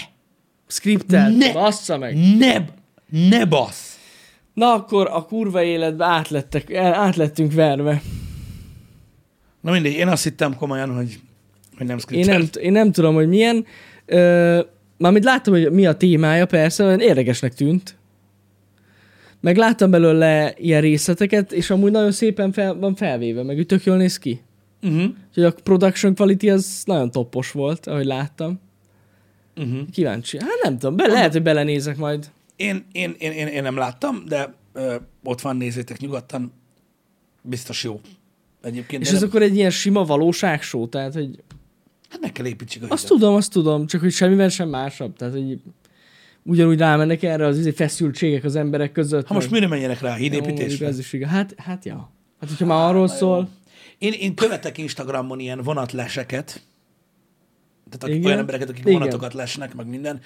[0.66, 1.36] Skriptelt.
[1.36, 1.52] Ne!
[1.52, 2.16] Bassza meg.
[2.38, 2.64] Ne!
[3.28, 3.98] Ne bassz!
[4.54, 8.02] Na akkor a kurva életbe átlettek, átlettünk verve.
[9.60, 11.20] Na mindegy, én azt hittem komolyan, hogy,
[11.76, 12.54] hogy nem Én skriptelt.
[12.54, 13.66] nem, én nem tudom, hogy milyen.
[14.06, 14.60] Ö,
[14.96, 17.96] mármint láttam, hogy mi a témája, persze, olyan érdekesnek tűnt.
[19.40, 23.84] Meg láttam belőle ilyen részleteket, és amúgy nagyon szépen fel, van felvéve, meg úgy tök
[23.84, 24.40] jól néz ki.
[24.84, 25.10] Uh-huh.
[25.28, 28.60] Úgyhogy a production quality az nagyon toppos volt, ahogy láttam.
[29.56, 29.88] Uh-huh.
[29.92, 30.38] Kíváncsi.
[30.40, 32.30] Hát nem tudom, be, lehet, hogy belenézek majd.
[32.56, 34.94] Én, én, én, én, én nem láttam, de ö,
[35.24, 36.52] ott van, nézzétek nyugodtan.
[37.42, 38.00] Biztos jó.
[38.62, 39.02] Egyébként.
[39.02, 41.42] És ez nem, akkor egy ilyen sima valóságsó, tehát hogy
[42.14, 43.18] Hát meg kell építsük a azt hidat.
[43.18, 45.16] tudom, azt tudom, csak hogy semmivel sem másabb.
[45.16, 45.60] Tehát, hogy
[46.42, 49.26] ugyanúgy rámennek erre az izé feszültségek az emberek között.
[49.26, 50.86] Ha most mire menjenek rá a Jó, hídépítésre?
[50.86, 51.28] ez is igaz.
[51.28, 52.10] Hát, hát ja.
[52.40, 53.48] Hát, hogyha már arról szól,
[53.98, 56.62] Én, én követek Instagramon ilyen vonatleseket.
[57.84, 58.26] Tehát akik, Igen?
[58.26, 58.98] olyan embereket, akik Igen.
[58.98, 60.20] vonatokat lesnek, meg minden.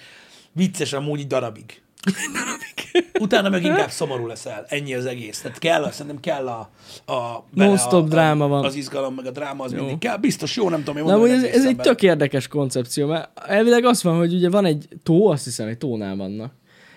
[0.53, 1.83] Vicces amúgy így darabig.
[3.21, 4.65] Utána meg inkább szomorú leszel.
[4.69, 5.41] Ennyi az egész.
[5.41, 6.71] Tehát kell, szerintem kell a,
[7.13, 8.65] a, Non-stop dráma van.
[8.65, 9.79] Az izgalom, meg a dráma az Jó.
[9.79, 10.17] mindig kell.
[10.17, 14.03] Biztos jó, nem tudom, én mondom, ez, ez egy tök érdekes koncepció, mert elvileg az
[14.03, 16.53] van, hogy ugye van egy tó, azt hiszem, egy tónál vannak.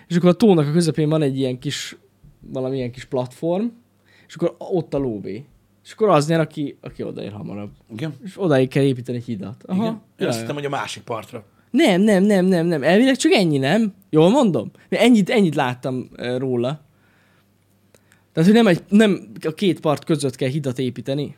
[0.08, 1.96] És akkor a tónak a közepén van egy ilyen kis,
[2.40, 3.66] valamilyen kis platform,
[4.28, 5.46] és akkor ott a lóvé.
[5.84, 7.72] És akkor az nyer, aki, aki odaér hamarabb.
[7.92, 8.14] Igen?
[8.24, 9.64] És odáig kell építeni egy hidat.
[9.66, 9.82] Aha.
[9.82, 10.02] Igen?
[10.18, 11.46] Én azt hittem, hogy a másik partra.
[11.72, 12.84] Nem, nem, nem, nem, nem.
[12.84, 13.94] Elvileg csak ennyi, nem?
[14.10, 14.72] Jól mondom?
[14.90, 16.82] Ennyit, ennyit láttam róla.
[18.34, 21.38] Tehát, hogy nem, egy, nem a két part között kell hidat építeni,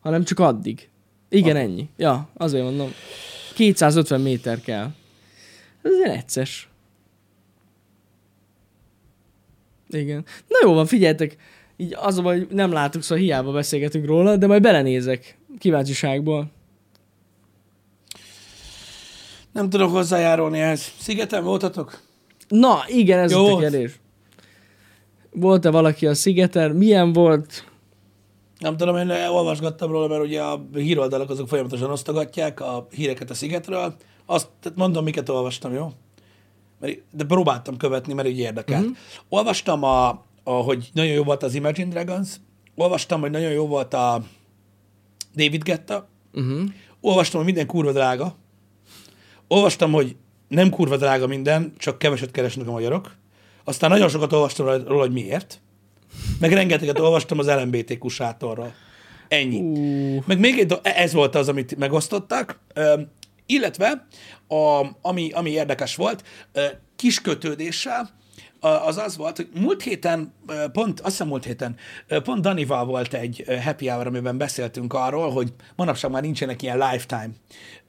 [0.00, 0.88] hanem csak addig.
[1.28, 1.88] Igen, ennyi.
[1.96, 2.90] Ja, azért mondom.
[3.54, 4.90] 250 méter kell.
[5.82, 6.48] Ez ilyen egyszer.
[9.88, 10.24] Igen.
[10.48, 11.36] Na jó van, figyeljetek.
[11.76, 15.38] Így az hogy nem látok, szóval hiába beszélgetünk róla, de majd belenézek.
[15.58, 16.50] Kíváncsiságból.
[19.52, 20.92] Nem tudok hozzájárulni ehhez.
[20.98, 22.00] Szigeten voltatok?
[22.48, 23.56] Na, igen, ez Jó.
[23.56, 23.98] a kérdés.
[25.30, 26.70] Volt-e valaki a szigeten?
[26.70, 27.64] Milyen volt?
[28.58, 33.34] Nem tudom, én olvasgattam róla, mert ugye a híroldalak azok folyamatosan osztogatják a híreket a
[33.34, 33.94] szigetről.
[34.26, 35.92] Azt tehát mondom, miket olvastam, jó?
[36.80, 38.82] Mert, de próbáltam követni, mert így érdekelt.
[38.82, 38.90] Mhm.
[38.90, 39.24] Uh-huh.
[39.28, 42.28] Olvastam, a, hogy nagyon jó volt az Imagine Dragons,
[42.74, 44.22] olvastam, hogy nagyon jó volt a
[45.34, 46.60] David Getta, Uh-huh.
[47.00, 48.36] olvastam, hogy minden kurva drága,
[49.48, 50.16] olvastam, hogy
[50.48, 53.14] nem kurva drága minden, csak keveset keresnek a magyarok,
[53.64, 55.60] aztán nagyon sokat olvastam róla, hogy miért,
[56.40, 58.72] meg rengeteget olvastam az LMBTQ sátorról.
[59.28, 59.60] Ennyi.
[59.60, 63.00] Uh, Meg még egy, do- ez volt az, amit megosztottak, Ö,
[63.46, 64.06] illetve
[64.48, 66.64] a, ami, ami érdekes volt, ö,
[66.96, 68.10] kis kötődéssel, ö,
[68.60, 70.32] az az volt, hogy múlt héten,
[70.72, 71.76] pont, azt hiszem múlt héten,
[72.22, 77.30] pont Danival volt egy happy hour, amiben beszéltünk arról, hogy manapság már nincsenek ilyen lifetime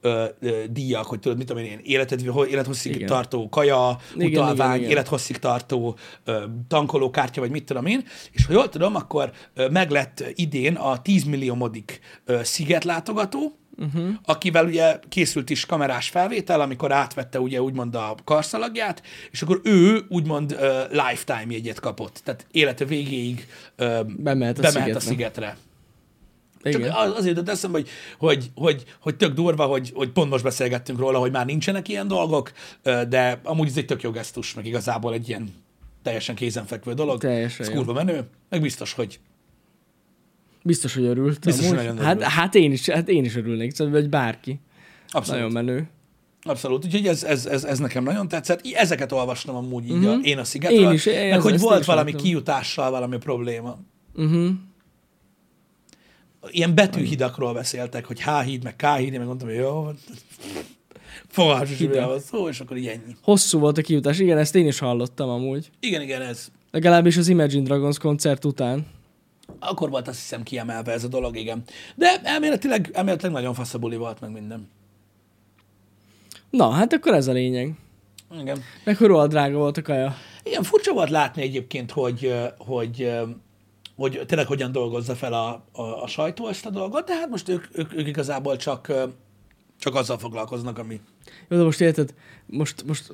[0.00, 3.06] ö, ö, díjak, hogy tudod, mit tudom én, életed, élethosszig Igen.
[3.06, 4.90] tartó kaja, Igen, utalvány, igen, igen.
[4.90, 10.24] élethosszig tartó ö, tankolókártya, vagy mit tudom én, és ha jól tudom, akkor ö, meglett
[10.34, 14.08] idén a 10 milliómodik ö, szigetlátogató, uh-huh.
[14.24, 20.04] akivel ugye készült is kamerás felvétel, amikor átvette ugye úgymond a karszalagját, és akkor ő
[20.08, 25.00] úgymond ö, lifetime jegyet kapott, tehát élete végéig ö, Bemehet a bemehet a szigetre.
[25.00, 25.56] szigetre.
[26.62, 26.90] Csak igen.
[26.92, 27.88] az- azért jutott eszembe, hogy,
[28.18, 32.08] hogy, hogy, hogy tök durva, hogy, hogy pont most beszélgettünk róla, hogy már nincsenek ilyen
[32.08, 32.52] dolgok,
[33.08, 35.54] de amúgy ez egy tök jó gesztus, meg igazából egy ilyen
[36.02, 37.20] teljesen kézenfekvő dolog.
[37.20, 39.20] Teljesen ez kurva menő, meg biztos, hogy
[40.68, 41.44] Biztos, hogy örült.
[41.44, 41.76] Biztos, amúgy.
[41.76, 42.30] hogy nagyon hát, örült.
[42.30, 44.60] hát, én is, hát én is örülnék, szóval, vagy bárki.
[45.08, 45.40] abszolút.
[45.40, 45.88] Nagyon menő.
[46.42, 48.60] Abszolút, úgyhogy ez, ez, ez, ez nekem nagyon tetszett.
[48.72, 50.10] Ezeket olvastam amúgy így uh-huh.
[50.10, 50.78] a, én a szigetről.
[50.78, 50.88] Mhm.
[50.88, 52.26] Én is, én meg hogy ezt volt is valami láttam.
[52.26, 53.78] kijutással valami probléma.
[54.14, 54.48] Uh-huh.
[56.50, 59.84] Ilyen betűhidakról beszéltek, hogy H-híd, meg K-híd, meg mondtam, hogy jó,
[61.36, 61.92] hát Hidak.
[61.92, 63.16] miről van szó, és akkor így ennyi.
[63.22, 65.70] Hosszú volt a kijutás, igen, ezt én is hallottam amúgy.
[65.80, 66.48] Igen, igen, ez.
[66.70, 68.86] Legalábbis az Imagine Dragons koncert után.
[69.58, 71.62] Akkor volt azt hiszem kiemelve ez a dolog, igen.
[71.94, 74.68] De elméletileg, elméletileg nagyon faszabuli volt meg minden.
[76.50, 77.74] Na, hát akkor ez a lényeg.
[78.40, 78.62] Igen.
[78.84, 80.16] Meg hogy drága volt a kaja.
[80.42, 83.12] Igen, furcsa volt látni egyébként, hogy, hogy,
[83.96, 87.48] hogy tényleg hogyan dolgozza fel a, a, a sajtó ezt a dolgot, de hát most
[87.48, 88.92] ők, ők, ők igazából csak,
[89.78, 91.00] csak azzal foglalkoznak, ami...
[91.48, 92.14] Jó, de most érted,
[92.46, 93.12] most, most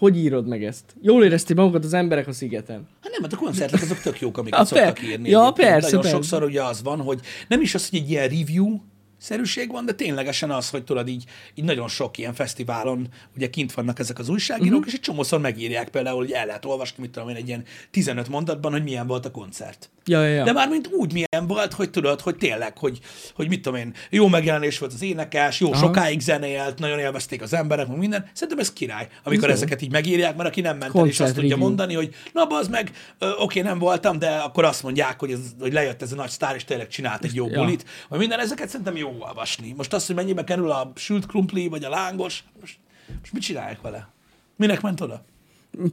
[0.00, 0.84] hogy írod meg ezt?
[1.02, 2.88] Jól érezték magukat az emberek a szigeten.
[3.02, 5.28] Hát nem, hát a koncertek azok tök jók, amiket Ja, szoktak per- írni.
[5.28, 5.68] ja, egyébként.
[5.68, 6.16] persze, Nagyon persze.
[6.16, 8.80] sokszor ugye az van, hogy nem is az, hogy egy ilyen review,
[9.20, 13.72] szerűség van, de ténylegesen az, hogy tudod így, így nagyon sok ilyen fesztiválon ugye kint
[13.72, 14.86] vannak ezek az újságírók, uh-huh.
[14.86, 18.28] és egy csomószor megírják például, hogy el lehet olvasni, mit tudom én, egy ilyen 15
[18.28, 19.90] mondatban, hogy milyen volt a koncert.
[20.04, 20.44] Ja, ja, ja.
[20.44, 22.98] De mármint úgy milyen volt, hogy tudod, hogy tényleg, hogy,
[23.34, 25.86] hogy mit tudom én, jó megjelenés volt az énekes, jó Aha.
[25.86, 28.30] sokáig zenélt, nagyon élvezték az emberek, meg minden.
[28.32, 29.54] Szerintem ez király, amikor jó.
[29.54, 31.66] ezeket így megírják, mert aki nem ment el, és azt tudja review.
[31.66, 35.38] mondani, hogy na az meg, ö, oké, nem voltam, de akkor azt mondják, hogy, ez,
[35.60, 37.60] hogy lejött ez a nagy sztár, és tényleg csinált egy jó Ja.
[37.60, 39.72] bulit, vagy minden, ezeket szerintem jó olvasni.
[39.76, 42.78] Most azt, hogy mennyibe kerül a sült krumpli, vagy a lángos, most,
[43.20, 44.08] most mit csinálják vele?
[44.56, 45.24] Minek ment oda?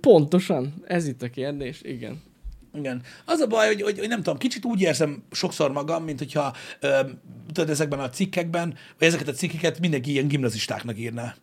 [0.01, 2.21] Pontosan, ez itt a kérdés, igen.
[2.77, 3.01] Igen.
[3.25, 6.53] Az a baj, hogy, hogy, hogy nem tudom, kicsit úgy érzem sokszor magam, mint hogyha
[6.79, 6.99] ö,
[7.53, 11.35] tudod, ezekben a cikkekben, vagy ezeket a cikkeket mindenki ilyen gimnazistáknak írná.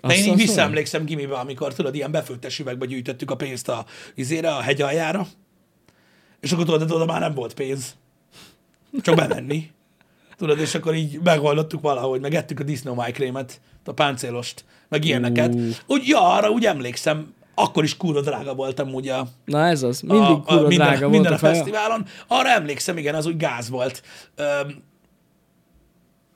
[0.00, 3.86] De Azt én így visszaemlékszem gimibe, amikor tudod, ilyen befőttes üvegbe gyűjtöttük a pénzt a
[4.14, 5.26] izére, a hegyaljára,
[6.40, 7.96] és akkor tudod, oda már nem volt pénz.
[9.02, 9.70] Csak bemenni.
[10.42, 15.54] Tudod, és akkor így megoldottuk valahogy, meg ettük a disznómájkrémet, a páncélost, meg ilyeneket.
[15.54, 15.68] Ú.
[15.86, 20.00] Úgy, ja, arra úgy emlékszem, akkor is kurva drága voltam ugye a, Na ez az,
[20.00, 21.54] mindig a, kurva a, minden, drága volt minden a a kaja.
[21.54, 22.06] fesztiválon.
[22.26, 24.02] Arra emlékszem, igen, az úgy gáz volt.
[24.36, 24.82] Öm,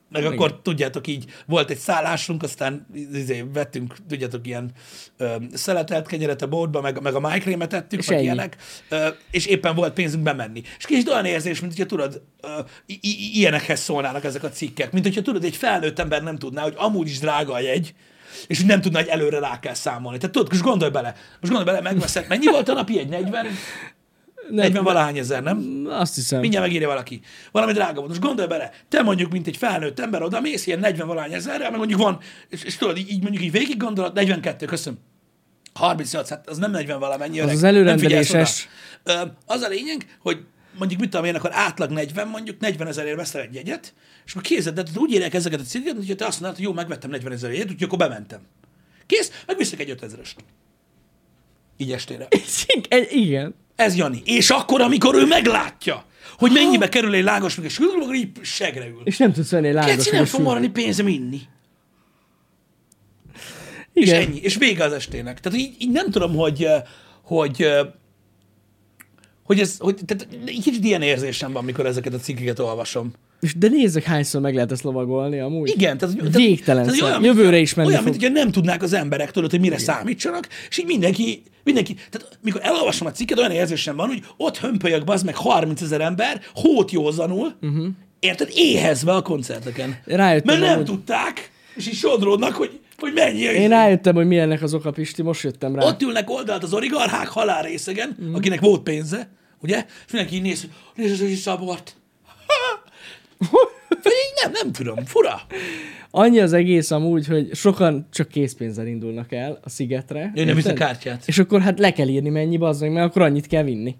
[0.09, 0.33] meg Igen.
[0.33, 4.71] akkor tudjátok így, volt egy szállásunk, aztán izé, vettünk, tudjátok, ilyen
[5.17, 8.25] öm, szeletelt kenyeret a boltba, meg, meg a májkrémet ettük, És meg ennyi.
[8.25, 8.57] ilyenek,
[8.89, 10.61] ö, és éppen volt pénzünk bemenni.
[10.77, 12.47] És kicsit olyan érzés, mint hogyha tudod, ö,
[12.85, 16.61] i- i- ilyenekhez szólnának ezek a cikkek, mint hogyha tudod, egy felnőtt ember nem tudná,
[16.61, 17.93] hogy amúgy is drága a jegy,
[18.47, 20.17] és hogy nem tudná, hogy előre rá kell számolni.
[20.17, 23.45] Tehát tudod, most gondolj bele, most gondolj bele, megveszed, mennyi volt a napi egy 40?
[24.49, 25.85] 40 valahány ezer, nem?
[25.89, 26.39] Azt hiszem.
[26.39, 27.21] Mindjárt megírja valaki.
[27.51, 28.07] Valami drága volt.
[28.07, 31.69] Most gondolj bele, te mondjuk, mint egy felnőtt ember, oda mész ilyen 40 valahány ezerrel,
[31.69, 34.99] meg mondjuk van, és, és tudod, így, mondjuk így végig gondolod, 42, köszönöm.
[35.73, 37.39] 38, hát az nem 40 valamennyi.
[37.39, 37.53] öreg.
[37.53, 38.67] az Nem előrendeléses.
[39.45, 40.45] Az a lényeg, hogy
[40.77, 43.93] mondjuk mit tudom én, akkor átlag 40, mondjuk 40 ezerért veszel egy jegyet,
[44.25, 46.73] és akkor kézed, de úgy írják ezeket a cikkeket, hogy te azt mondod, hogy jó,
[46.73, 48.39] megvettem 40 ezer jegyet, úgyhogy akkor bementem.
[49.05, 50.35] Kész, megviszek egy 5000-est.
[51.77, 52.27] Így estére.
[53.09, 53.55] Igen.
[53.77, 54.21] Ez Jani.
[54.25, 56.05] És akkor, amikor ő meglátja,
[56.37, 59.01] hogy mennyibe kerül egy lángos meg és akkor így segre ül.
[59.03, 61.39] És nem tudsz venni egy lángos Keci nem fog maradni pénzem inni.
[63.93, 64.21] És Igen.
[64.21, 64.39] ennyi.
[64.39, 65.39] És vége az estének.
[65.39, 66.77] Tehát így, így nem tudom, hogy, ö,
[67.21, 67.83] hogy, ö,
[69.43, 73.13] hogy ez, hogy, tehát kicsit ilyen érzésem van, mikor ezeket a cikkeket olvasom.
[73.39, 75.69] És de nézzek, hányszor meg lehet ezt lovagolni amúgy.
[75.69, 77.03] Igen, tehát, tehát, Végtelenszer.
[77.03, 78.09] olyan, Jövőre is menni Olyan, fog.
[78.09, 82.37] mint hogyha nem tudnák az emberek, tudod, hogy mire számítsanak, és így mindenki, mindenki, tehát
[82.41, 86.41] mikor elolvasom a cikket, olyan érzésem van, hogy ott hömpölyög bazd meg 30 ezer ember,
[86.53, 87.87] hót józanul, uh-huh.
[88.19, 89.99] érted, éhezve a koncerteken.
[90.05, 90.85] Rájöttem Mert nem amúgy.
[90.85, 93.39] tudták, és így sodródnak, hogy, hogy mennyi.
[93.39, 95.85] Én rájöttem, hogy mi ennek az oka, Pisti, most jöttem rá.
[95.85, 98.33] Ott ülnek oldalt az oligarchák halál részegen, mm.
[98.33, 99.29] akinek volt pénze,
[99.61, 99.85] ugye?
[100.05, 101.96] És mindenki így néz, hogy nézd az szabort.
[104.05, 105.41] Így nem, nem tudom, fura.
[106.11, 110.31] Annyi az egész amúgy, hogy sokan csak készpénzzel indulnak el a szigetre.
[110.35, 111.23] Ő nem visz a kártyát.
[111.25, 113.95] És akkor hát le kell írni mennyi, bazzag, mert akkor annyit kell vinni.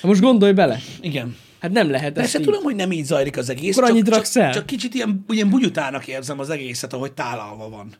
[0.00, 0.78] Ha most gondolj bele.
[1.00, 1.36] Igen.
[1.60, 2.44] Hát nem lehet ezt Persze így.
[2.44, 5.50] tudom, hogy nem így zajlik az egész, Akkor annyit csak, csak, csak kicsit ilyen, ilyen
[5.50, 7.92] bugyutának érzem az egészet, ahogy tálalva van.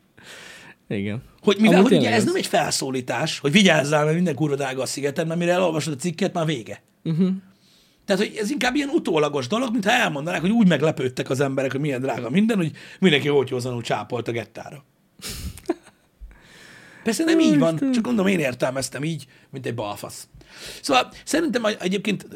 [0.87, 1.21] Igen.
[1.41, 2.25] Hogy mivel Amúgy hogy ugye ez az.
[2.25, 5.95] nem egy felszólítás, hogy vigyázzál, mert minden kurva drága a szigeten, mert mire elolvasod a
[5.95, 6.81] cikket, már vége.
[7.03, 7.29] Uh-huh.
[8.05, 11.79] Tehát, hogy ez inkább ilyen utólagos dolog, mintha elmondanák, hogy úgy meglepődtek az emberek, hogy
[11.79, 14.85] milyen drága minden, hogy mindenki olcsózanul csápolt a gettára.
[17.03, 20.27] Persze nem így van, csak gondolom én értelmeztem így, mint egy balfasz.
[20.81, 22.27] Szóval szerintem egyébként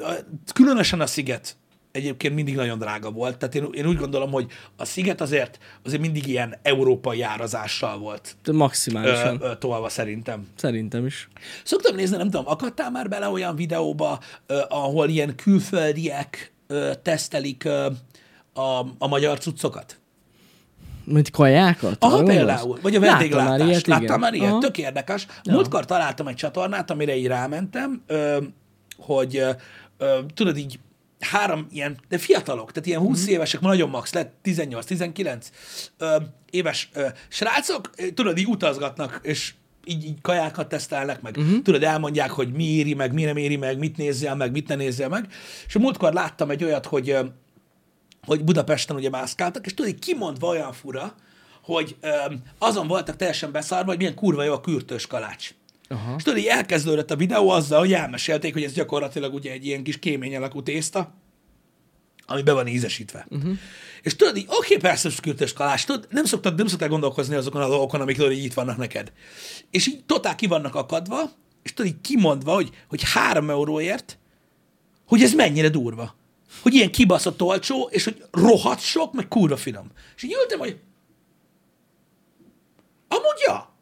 [0.53, 1.57] különösen a sziget
[1.95, 3.37] egyébként mindig nagyon drága volt.
[3.37, 8.35] Tehát én, én úgy gondolom, hogy a sziget azért, azért mindig ilyen európai árazással volt
[8.43, 9.37] De ö, maximálisan.
[9.41, 10.47] ö, tolva szerintem.
[10.55, 11.27] Szerintem is.
[11.63, 17.63] Szoktam nézni, nem tudom, akadtál már bele olyan videóba, ö, ahol ilyen külföldiek ö, tesztelik
[17.63, 17.87] ö,
[18.53, 19.99] a, a magyar cuccokat?
[21.03, 22.03] Mint kajákat?
[22.03, 22.79] Aha, például.
[22.81, 23.57] Vagy a Láttam vendéglátás.
[23.59, 24.19] már ilyet, Láttam igen.
[24.19, 24.49] már ilyet?
[24.49, 24.59] Aha.
[24.59, 25.27] Tök érdekes.
[25.49, 28.37] Múltkor találtam egy csatornát, amire így rámentem, ö,
[28.97, 29.49] hogy ö,
[29.97, 30.79] ö, tudod így
[31.19, 33.31] három ilyen, de fiatalok, tehát ilyen 20 Mhm.
[33.31, 35.45] évesek, ma nagyon max, lett 18-19
[35.97, 36.15] ö,
[36.49, 39.53] éves ö, srácok, tudod, így utazgatnak, és
[39.85, 41.61] így, így kajákat tesztelnek, meg uh-huh.
[41.61, 44.75] tudod, elmondják, hogy mi éri meg, mi nem éri meg, mit nézzél meg, mit ne
[44.75, 45.27] nézzél meg.
[45.67, 47.17] És a múltkor láttam egy olyat, hogy
[48.25, 51.15] hogy Budapesten ugye mászkáltak, és tudod, így kimondva olyan fura,
[51.63, 51.95] hogy
[52.57, 55.53] azon voltak teljesen beszarva, hogy milyen kurva jó a kürtős kalács.
[55.87, 56.13] Aha.
[56.17, 59.83] És tudod, így elkezdődött a videó azzal, hogy elmesélték, hogy ez gyakorlatilag ugye egy ilyen
[59.83, 61.13] kis kémény alakú tészta,
[62.25, 63.27] ami be van ízesítve.
[63.29, 63.57] Uh-huh.
[64.01, 67.61] És tudod, így, oké, persze, hogy kürtős kalács, tudod, nem szoktad, nem szoktál gondolkozni azokon
[67.61, 69.11] a dolgokon, amik tudod, így itt vannak neked.
[69.71, 71.31] És így totál ki vannak akadva,
[71.63, 74.17] és tudod, így kimondva, hogy, hogy három euróért,
[75.07, 76.15] hogy ez mennyire durva.
[76.61, 79.91] Hogy ilyen kibaszott olcsó, és hogy rohadt sok, meg kurva finom.
[80.15, 80.79] És így ültem, hogy
[83.07, 83.74] amúgy ja,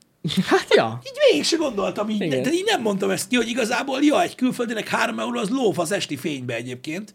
[0.45, 0.99] Hát ja.
[1.05, 2.43] így végig se gondoltam, így, Igen.
[2.43, 5.79] de így nem mondtam ezt ki, hogy igazából ja, egy külföldinek három euró az lóf
[5.79, 7.13] az esti fénybe egyébként,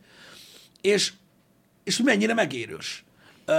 [0.81, 1.13] és,
[1.85, 3.05] és hogy mennyire megérős.
[3.45, 3.53] Ö,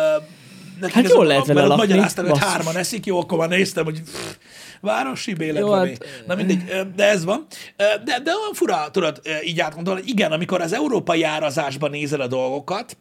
[0.79, 4.01] nekik Hát jól lehet vele lakni, Magyaráztam, hogy hárman eszik, jó, akkor már néztem, hogy
[4.01, 4.35] pff,
[4.81, 5.77] városi Jó, béletve.
[5.77, 6.23] hát-.
[6.27, 6.63] Na mindegy,
[6.95, 7.45] de ez van.
[7.77, 12.97] De, de olyan fura, tudod, így átgondolni, igen, amikor az európai árazásban nézel a dolgokat,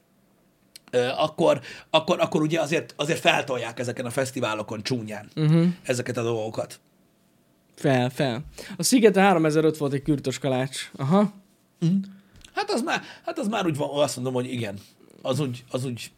[1.16, 5.66] akkor, akkor, akkor ugye azért, azért feltolják ezeken a fesztiválokon csúnyán uh-huh.
[5.82, 6.80] ezeket a dolgokat.
[7.74, 8.44] Fel, fel.
[8.76, 10.90] A szigeten 3005 volt egy kürtös kalács.
[10.96, 11.32] Aha.
[12.54, 14.78] Hát az már, hát az már úgy van, azt mondom, hogy igen.
[15.22, 16.10] Az úgy, az úgy,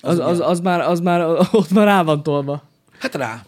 [0.00, 2.68] Az, az, az, már, az már, ott már rá van tolva
[3.00, 3.42] hát rá.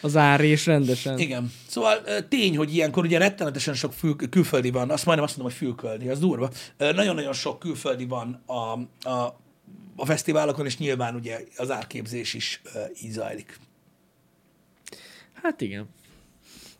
[0.00, 1.18] Az ár és rendesen.
[1.18, 1.52] Igen.
[1.66, 5.66] Szóval tény, hogy ilyenkor ugye rettenetesen sok fül, külföldi van, azt majdnem azt mondom, hogy
[5.66, 6.50] fülköldi, az durva.
[6.78, 8.52] Nagyon-nagyon sok külföldi van a,
[9.08, 9.38] a,
[9.96, 12.62] a fesztiválokon, és nyilván ugye az árképzés is
[13.02, 13.58] így zajlik.
[15.42, 15.88] Hát igen.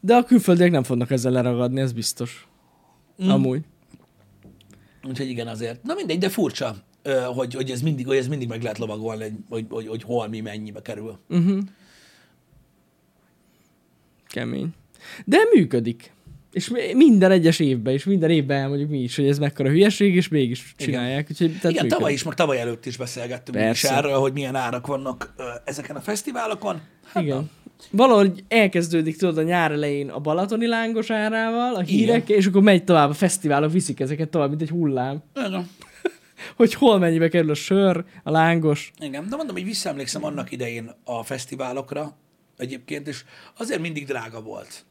[0.01, 2.47] De a külföldiek nem fognak ezzel leragadni, ez biztos.
[3.25, 3.29] Mm.
[3.29, 3.63] Amúgy.
[5.09, 5.83] Úgyhogy igen, azért.
[5.83, 6.77] Na mindegy, de furcsa,
[7.35, 10.29] hogy, hogy, ez mindig, hogy ez mindig meg lehet lovagolni, hogy, hogy, hogy, hogy hol
[10.29, 11.19] mi mennyibe kerül.
[11.29, 11.59] Uh-huh.
[14.29, 14.69] Kemény.
[15.25, 16.15] De működik.
[16.53, 20.15] És mi- minden egyes évben, és minden évben elmondjuk mi is, hogy ez mekkora hülyeség,
[20.15, 21.27] és mégis csinálják.
[21.31, 21.93] Úgyhogy, tehát Igen, működik.
[21.93, 23.95] tavaly is, meg tavaly előtt is beszélgettünk is Persze.
[23.97, 25.35] erről, hogy milyen árak vannak
[25.65, 26.81] ezeken a fesztiválokon.
[27.13, 27.51] Hát Igen.
[27.91, 32.85] Valahogy elkezdődik, tudod, a nyár elején a balatoni lángos árával, a hírek, és akkor megy
[32.85, 35.23] tovább, a fesztiválok viszik ezeket tovább, mint egy hullám.
[35.47, 35.69] Igen.
[36.57, 38.93] Hogy hol mennyibe kerül a sör, a lángos.
[38.99, 42.17] Igen, de mondom, hogy visszaemlékszem annak idején a fesztiválokra
[42.57, 43.25] egyébként, és
[43.59, 44.85] azért mindig drága volt.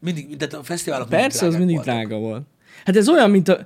[0.00, 1.94] Mindig, tehát a fesztiválok Persze, az drágák mindig voltak.
[1.94, 2.42] drága volt.
[2.84, 3.64] Hát ez olyan, mint a...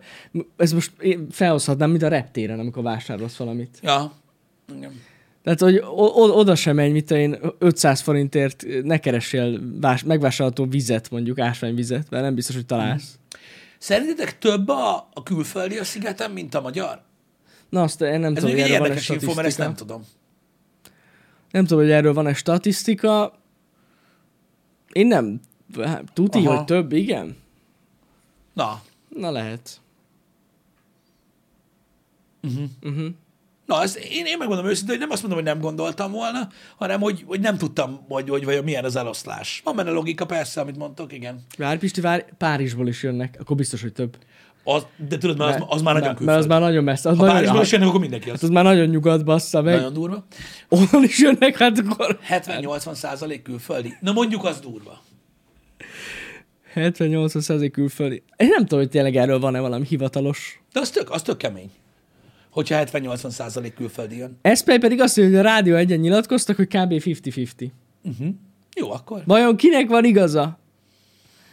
[0.56, 3.78] Ez most én felhozhatnám, mint a reptéren, amikor vásárolsz valamit.
[3.82, 4.12] Ja,
[4.76, 5.00] igen.
[5.42, 5.82] Tehát, hogy
[6.30, 12.22] oda sem megy, mint én 500 forintért ne keressél vás- megvásárolható vizet, mondjuk ásványvizet, mert
[12.22, 13.18] nem biztos, hogy találsz.
[13.78, 17.02] Szerintetek több a, a külföldi a szigeten, mint a magyar?
[17.68, 20.02] Na azt én nem Ez tudom, van érdekes info, mert ezt nem tudom.
[21.50, 23.38] Nem tudom, hogy erről van-e statisztika.
[24.92, 25.40] Én nem...
[25.82, 26.56] hát, Tuti, Aha.
[26.56, 27.36] hogy több, igen?
[28.52, 29.80] Na, Na lehet.
[32.42, 32.64] uh-huh.
[32.82, 33.08] Uh-huh.
[33.66, 37.00] Na, ez, én, én megmondom őszintén, hogy nem azt mondom, hogy nem gondoltam volna, hanem
[37.00, 39.60] hogy, hogy nem tudtam, hogy, hogy vajon milyen az eloszlás.
[39.64, 41.44] Van benne logika, persze, amit mondtok, igen.
[41.56, 44.18] Várj, Pisti, várj, Párizsból is jönnek, akkor biztos, hogy több.
[44.70, 46.26] Az, de tudod, mert az, az már nagyon külföld.
[46.28, 47.08] mert az már nagyon messze.
[47.08, 48.42] Az ha nagyon, Párizsból is hát, jönnek, akkor mindenki az.
[48.42, 49.74] az már nagyon nyugat bassza meg.
[49.74, 50.24] Nagyon durva.
[50.68, 53.94] Onnan is jönnek, hát akkor 70-80 százalék külföldi.
[54.00, 55.02] Na mondjuk az durva.
[56.74, 58.22] 70-80 százalék külföldi.
[58.36, 60.62] Én nem tudom, hogy tényleg erről van-e valami hivatalos.
[60.72, 61.70] De az tök, az tök kemény.
[62.50, 64.38] Hogyha 70-80 százalék külföldi jön.
[64.42, 66.92] Eszpej pedig azt mondja, hogy a Rádió egyen nyilatkoztak, hogy kb.
[66.92, 67.70] 50-50.
[68.02, 68.28] Uh-huh.
[68.76, 69.22] Jó, akkor.
[69.26, 70.58] Vajon kinek van igaza?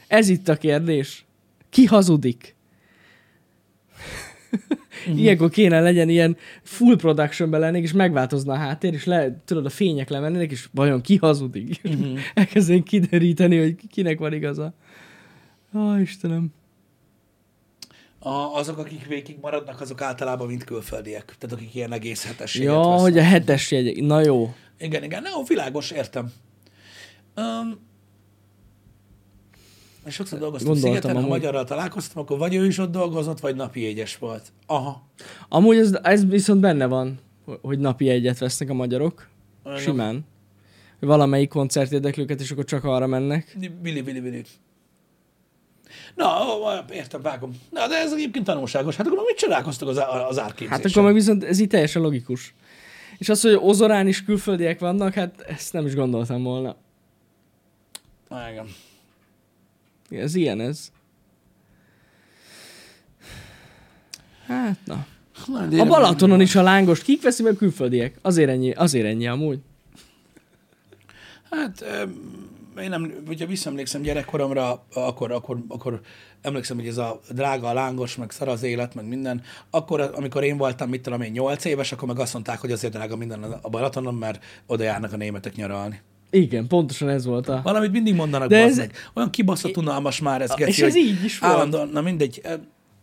[0.08, 1.26] Ez itt a kérdés.
[1.70, 2.55] Ki hazudik?
[5.08, 5.20] Uh-huh.
[5.20, 9.70] Ilyenkor kéne legyen ilyen full productionben lennék, és megváltozna a háttér, és le, tudod, a
[9.70, 11.82] fények lemennének, és vajon ki hazudik?
[11.84, 12.20] Uh-huh.
[12.34, 14.74] Elkezdenénk kideríteni, hogy kinek van igaza.
[15.76, 16.54] Ó, Istenem.
[18.20, 21.36] A, azok, akik végig maradnak, azok általában mind külföldiek.
[21.40, 23.00] Tehát akik ilyen egész hetességet Ja, vesznek.
[23.00, 23.96] hogy a hetes jegyek.
[23.96, 24.54] Na jó.
[24.80, 25.22] Igen, igen.
[25.22, 26.32] Na, világos, értem.
[27.36, 27.80] Um,
[30.14, 31.32] sokszor dolgoztam Gondoltam szigeten, ha amúgy.
[31.38, 34.52] magyarral találkoztam, akkor vagy ő is ott dolgozott, vagy napi jegyes volt.
[34.66, 35.10] Aha.
[35.50, 37.20] Amúgy ez, ez viszont benne van,
[37.62, 39.28] hogy napi egyet vesznek a magyarok.
[39.66, 39.78] Igen.
[39.78, 40.26] Simán.
[41.00, 43.58] Valamelyik koncert érdekli őket, és akkor csak arra mennek.
[43.82, 44.44] Vili, vili, vili.
[46.16, 46.28] Na,
[46.92, 47.52] értem, vágom.
[47.72, 48.96] Na, de ez egyébként tanulságos.
[48.96, 50.74] Hát akkor mit csodálkoztak az, az árképzésen?
[50.78, 52.54] Hát akkor meg viszont ez így teljesen logikus.
[53.18, 56.76] És az, hogy Ozorán is külföldiek vannak, hát ezt nem is gondoltam volna.
[58.28, 58.66] Ah, igen.
[60.10, 60.92] Ez ilyen ez.
[64.48, 65.06] Hát na.
[65.48, 68.18] Na, A Balatonon is a lángos kik veszi meg külföldiek?
[68.22, 69.60] Azért ennyi, azért ennyi amúgy.
[71.52, 71.86] Hát,
[72.82, 76.02] én nem, hogyha visszaemlékszem gyerekkoromra, akkor, akkor, akkor
[76.42, 79.42] emlékszem, hogy ez a drága a lángos, meg szar az élet, meg minden.
[79.70, 82.94] Akkor, amikor én voltam, mit tudom én, 8 éves, akkor meg azt mondták, hogy azért
[82.94, 86.02] drága minden a Balatonon, mert oda járnak a németek nyaralni.
[86.36, 87.62] Igen, pontosan ez volt a...
[87.64, 88.92] Valamit mindig mondanak, De ez- meg.
[89.14, 91.54] Olyan kibaszott unalmas már ez, Geci, és ez így is volt.
[91.54, 92.42] Állandóan, na mindegy.
[92.44, 92.54] ö,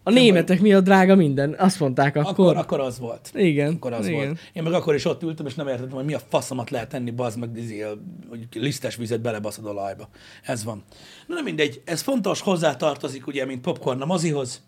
[0.02, 1.54] A németek miatt drága minden.
[1.58, 2.30] Azt mondták akkor.
[2.30, 3.30] Akkor, akkor az volt.
[3.34, 3.72] Igen.
[3.74, 4.24] Akkor az igen.
[4.24, 4.38] volt.
[4.52, 7.10] Én meg akkor is ott ültem, és nem értettem, hogy mi a faszomat lehet tenni,
[7.10, 7.84] bazd meg, izé,
[8.28, 10.08] hogy lisztes vizet belebaszod a lajba.
[10.42, 10.82] Ez van.
[11.26, 14.62] Na nem mindegy, ez fontos, hozzátartozik ugye, mint popcorn a mozihoz,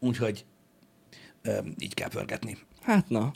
[0.00, 0.44] úgyhogy
[1.42, 2.56] ö, így kell pörgetni.
[2.82, 3.32] Hát na.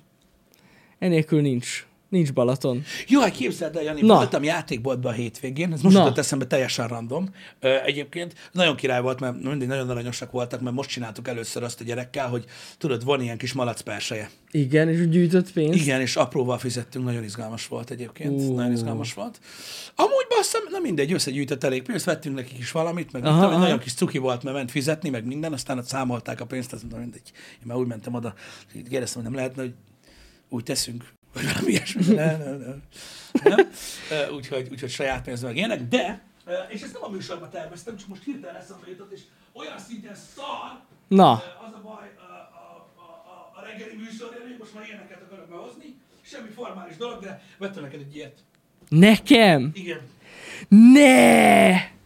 [0.99, 1.87] Enélkül nincs.
[2.09, 2.83] Nincs Balaton.
[3.09, 4.15] Jó, képzeld el, Jani, Na.
[4.15, 6.03] voltam játékboltban a hétvégén, ez most Na.
[6.03, 7.29] jutott eszembe teljesen random.
[7.61, 11.81] Ö, egyébként nagyon király volt, mert mindig nagyon aranyosak voltak, mert most csináltuk először azt
[11.81, 12.45] a gyerekkel, hogy
[12.79, 14.31] tudod, van ilyen kis malac perseje.
[14.51, 15.79] Igen, és gyűjtött pénzt.
[15.79, 18.57] Igen, és apróval fizettünk, nagyon izgalmas volt egyébként, uh.
[18.57, 19.41] nagyon izgalmas volt.
[19.95, 23.79] Amúgy basszam, na mindegy, összegyűjtött elég pénzt, vettünk nekik is valamit, meg Aha, aha, nagyon
[23.79, 27.01] kis cuki volt, mert ment fizetni, meg minden, aztán ott számolták a pénzt, az mondom,
[27.01, 27.33] mindegy.
[27.35, 28.35] Én már úgy mentem oda,
[28.89, 29.75] kérdeztem, hogy nem lehetne, hogy
[30.49, 32.89] úgy teszünk, vagy valami ilyesmi, de nem, nem,
[33.45, 33.69] nem.
[34.35, 36.23] Úgyhogy, úgyhogy saját pénz meg ilyenek, de,
[36.69, 39.21] és ezt nem a műsorban terveztem, csak most hirtelen eszembe jutott, és
[39.53, 44.57] olyan szinten szar, Na, az a baj a, a, a, a, a reggeli műsorja, hogy
[44.59, 45.97] most már ilyeneket akarok behozni.
[46.23, 48.39] Semmi formális dolog, de vettem neked egy ilyet.
[48.89, 49.71] nekem?
[49.75, 50.01] Igen.
[50.69, 51.97] Ne!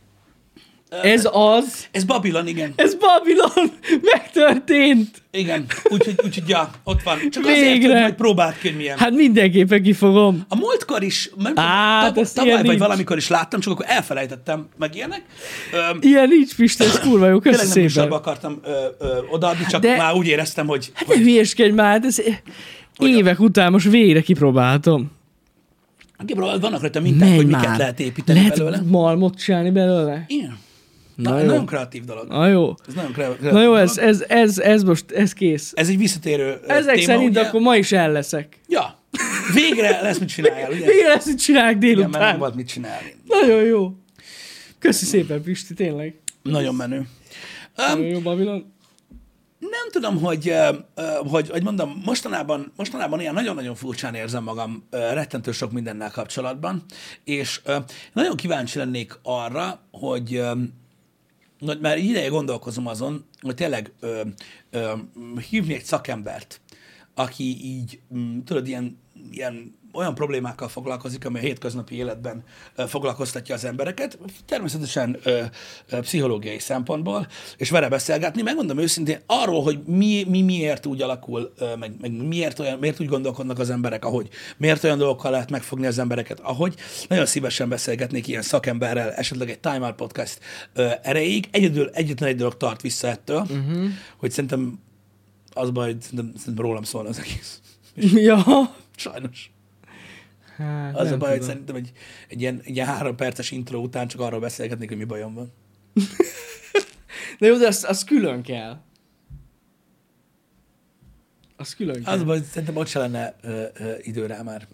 [1.03, 1.87] Ez az?
[1.91, 2.73] Ez Babylon, igen.
[2.77, 3.73] Ez Babilon!
[4.13, 5.23] Megtörtént!
[5.31, 5.65] Igen.
[5.85, 7.19] Úgyhogy, úgyhogy ja, ott van.
[7.31, 7.93] Csak azért, Végre.
[7.93, 8.99] hogy majd próbáld ki, hogy milyen.
[8.99, 10.45] Hát mindenképpen kifogom.
[10.49, 12.79] A múltkor is, tudom, Á, ez ilyen tavaly vagy nincs.
[12.79, 15.23] valamikor is láttam, csak akkor elfelejtettem meg ilyenek.
[15.91, 18.13] Öm, Ilyen nincs, Pista, ez kurva jó, köszi Tényleg nem szépen.
[18.19, 21.91] akartam ö, ö, odaadni, csak De- már úgy éreztem, hogy, Hát ne hogy hülyeskedj már,
[21.91, 22.23] hát ez
[22.99, 25.11] évek után most végre kipróbáltam.
[26.27, 28.81] Kipróbálod, vannak rajta minták, hogy miket lehet építeni Lehet belőle.
[28.87, 30.25] malmot csinálni belőle?
[30.29, 30.59] Igen.
[31.23, 31.47] Na Na, jó.
[31.47, 32.29] nagyon kreatív dolog.
[32.29, 32.75] Na jó.
[32.89, 33.79] Ez nagyon kreatív Na jó, dolog.
[33.89, 35.73] ez, ez, ez, ez most, ez kész.
[35.75, 37.41] Ez egy visszatérő Ezek téma, szerint ugye?
[37.41, 38.61] akkor ma is el leszek.
[38.69, 38.99] Ja.
[39.55, 40.87] Végre lesz mit csináljál, ugye?
[40.87, 42.39] Végre lesz, hogy csinálják Igen, mert nem délután.
[42.39, 43.15] volt mit csinálni.
[43.29, 43.93] Nagyon jó.
[44.79, 46.21] Köszi szépen, Pisti, tényleg.
[46.43, 47.07] Nagyon menő.
[47.77, 48.73] Nagyon Um, jó, Babilon.
[49.59, 50.53] nem tudom, hogy,
[51.29, 56.85] hogy, hogy mondom, mostanában, mostanában ilyen nagyon-nagyon furcsán érzem magam rettentő sok mindennel kapcsolatban,
[57.25, 57.61] és
[58.13, 60.43] nagyon kíváncsi lennék arra, hogy
[61.67, 64.23] hogy már ideje gondolkozom azon, hogy tényleg ö,
[64.71, 64.93] ö,
[65.51, 66.61] hívni egy szakembert,
[67.15, 68.99] aki így, mm, tudod, ilyen,
[69.31, 72.45] ilyen olyan problémákkal foglalkozik, ami a hétköznapi életben
[72.87, 75.43] foglalkoztatja az embereket, természetesen ö,
[75.89, 77.27] ö, pszichológiai szempontból,
[77.57, 82.13] és vele beszélgetni, megmondom őszintén, arról, hogy mi, mi miért úgy alakul, ö, meg, meg
[82.13, 86.41] miért, olyan, miért úgy gondolkodnak az emberek, ahogy, miért olyan dolgokkal lehet megfogni az embereket,
[86.41, 86.75] ahogy,
[87.09, 90.39] nagyon szívesen beszélgetnék ilyen szakemberrel, esetleg egy Time Out Podcast
[90.73, 91.49] ö, erejéig.
[91.51, 93.89] Egyedül, egyetlen egy dolog tart vissza ettől, uh-huh.
[94.17, 94.81] hogy szerintem
[95.55, 97.61] az hogy szerintem, szerintem rólam szól az egész.
[98.29, 98.45] ja.
[98.97, 99.51] Sajnos.
[100.63, 101.55] Hát, Az nem a baj, hogy tudom.
[101.55, 101.93] szerintem egy,
[102.29, 105.53] egy, ilyen, egy ilyen három perces intro után csak arról beszélgetnék, hogy mi bajom van.
[107.39, 108.81] De jó, de az, az külön kell.
[111.57, 112.15] Az külön kell.
[112.15, 114.69] Az a baj, hogy szerintem ott se lenne ö, ö, idő rá már.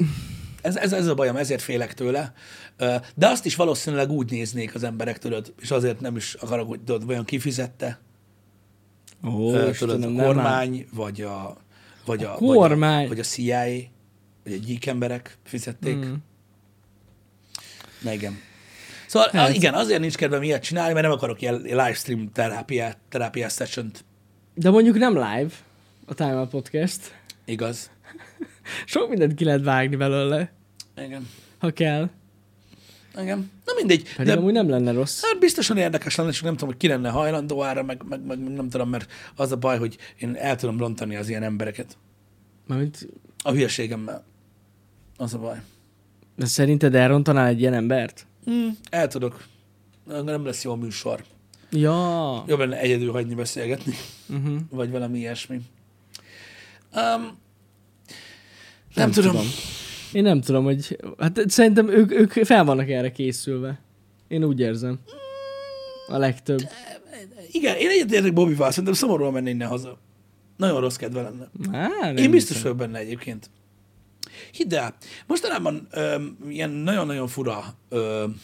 [0.63, 2.33] Ez, ez, ez a bajom, ezért félek tőle.
[3.15, 6.81] De azt is valószínűleg úgy néznék az emberek, tudod, és azért nem is akarok, hogy
[6.81, 8.01] tudod, vajon kifizette,
[9.27, 11.57] Ó, tudod, a nem kormány, vagy a,
[12.05, 12.95] vagy a, A kormány.
[12.97, 13.91] Vagy a, vagy a CIA,
[14.49, 15.97] vagy a gyík emberek fizették.
[15.97, 16.13] Mm.
[18.03, 18.39] Na igen.
[19.07, 19.55] Szóval Hát.
[19.55, 23.91] igen, azért nincs kedvem ilyet csinálni, mert nem akarok ilyen livestream terápiát, terápiás session
[24.55, 25.51] De mondjuk nem live
[26.07, 27.15] a Time Out Podcast.
[27.45, 27.91] Igaz?
[28.85, 30.53] Sok mindent ki lehet vágni belőle,
[30.97, 31.29] Igen.
[31.59, 32.11] ha kell.
[33.21, 33.51] Igen.
[33.65, 34.15] Na mindegy.
[34.17, 35.23] Pedig De, amúgy nem lenne rossz.
[35.23, 38.39] hát biztosan érdekes lenne, csak nem tudom, hogy ki lenne hajlandó ára, meg, meg, meg
[38.39, 41.97] nem tudom, mert az a baj, hogy én el tudom rontani az ilyen embereket.
[42.67, 43.09] Mármint,
[43.43, 44.25] A hülyeségemmel.
[45.21, 45.61] Az a baj.
[46.37, 48.27] de szerinted elrontanál egy ilyen embert?
[48.51, 49.45] Mm, el tudok.
[50.25, 51.25] Nem lesz jó a műsor.
[51.71, 52.45] Ja.
[52.47, 53.95] Jobb lenne egyedül hagyni beszélgetni,
[54.29, 54.59] Uh-huh.
[54.71, 55.57] vagy valami ilyesmi.
[55.57, 57.37] Um, nem,
[58.95, 59.31] nem tudom.
[59.31, 59.47] tudom.
[60.13, 60.99] Én nem tudom, hogy...
[61.19, 63.81] Hát szerintem ők, ők fel vannak erre készülve.
[64.29, 64.99] Én úgy érzem.
[66.09, 66.61] A legtöbb.
[67.51, 69.99] Igen, én egyetértek Bobby-val, szerintem szomorúan menni innen haza.
[70.57, 71.49] Nagyon rossz kedve lenne.
[71.73, 73.51] Á, nem Én biztos vagyok benne egyébként.
[74.53, 74.97] Hidd el,
[75.27, 78.41] mostanában öm, ilyen nagyon-nagyon fura öm,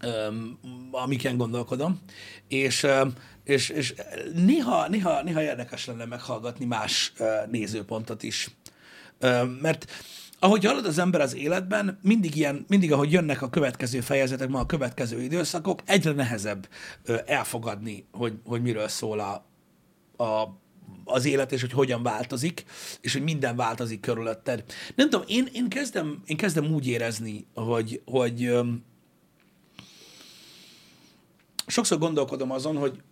[0.00, 0.58] öm,
[0.90, 2.00] amiken gondolkodom,
[2.48, 3.12] és, öm,
[3.44, 3.94] és, és
[4.34, 8.50] néha, néha, néha érdekes lenne meghallgatni más ö, nézőpontot is.
[9.18, 9.92] Öm, mert
[10.38, 14.58] ahogy halad az ember az életben, mindig ilyen, mindig ahogy jönnek a következő fejezetek, ma
[14.58, 16.68] a következő időszakok, egyre nehezebb
[17.04, 19.44] ö, elfogadni, hogy, hogy miről szól a,
[20.24, 20.62] a,
[21.04, 22.64] az élet, és hogy hogyan változik,
[23.00, 24.64] és hogy minden változik körülötted.
[24.94, 28.84] Nem tudom, én, én, kezdem, én kezdem úgy érezni, hogy, hogy öm,
[31.66, 33.02] sokszor gondolkodom azon, hogy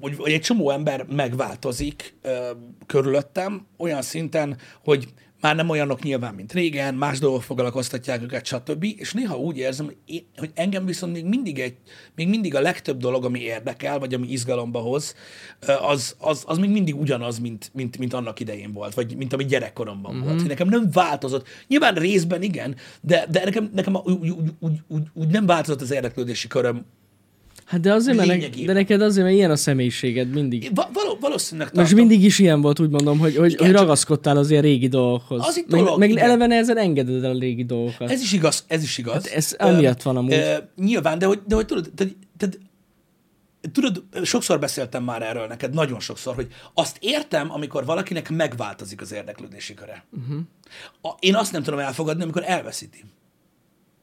[0.00, 2.50] hogy, hogy egy csomó ember megváltozik ö,
[2.86, 5.08] körülöttem olyan szinten, hogy
[5.40, 8.84] már nem olyanok nyilván, mint régen, más dolgok foglalkoztatják őket, stb.
[8.84, 11.76] És néha úgy érzem, hogy, én, hogy engem viszont még mindig, egy,
[12.14, 15.14] még mindig a legtöbb dolog, ami érdekel, vagy ami izgalomba hoz,
[15.80, 19.44] az, az, az még mindig ugyanaz, mint, mint, mint annak idején volt, vagy mint ami
[19.44, 20.24] gyerekkoromban mm-hmm.
[20.24, 20.40] volt.
[20.40, 21.48] Hogy nekem nem változott.
[21.66, 25.90] Nyilván részben igen, de, de nekem, nekem úgy, úgy, úgy, úgy, úgy nem változott az
[25.90, 26.86] érdeklődési köröm.
[27.70, 30.70] Hát de azért, mert de neked azért, mert ilyen a személyiséged mindig.
[30.74, 31.82] Va- való, valószínűleg tartom.
[31.82, 34.88] Most mindig is ilyen volt, úgy mondom, hogy, hogy, Igen, hogy ragaszkodtál az ilyen régi
[34.88, 35.46] dolgokhoz.
[35.46, 36.24] Az itt meg, dolog, meg igen.
[36.24, 38.10] eleve nehezen engeded el a régi dolgokat.
[38.10, 39.14] Ez is igaz, ez is igaz.
[39.14, 40.32] Hát ez amiatt van amúgy.
[40.32, 42.58] Ö, nyilván, de hogy, de hogy tudod, tehát, tehát,
[43.72, 49.12] tudod, sokszor beszéltem már erről neked, nagyon sokszor, hogy azt értem, amikor valakinek megváltozik az
[49.12, 50.04] érdeklődési köre.
[50.20, 50.40] Uh-huh.
[51.02, 53.04] A, én azt nem tudom elfogadni, amikor elveszíti.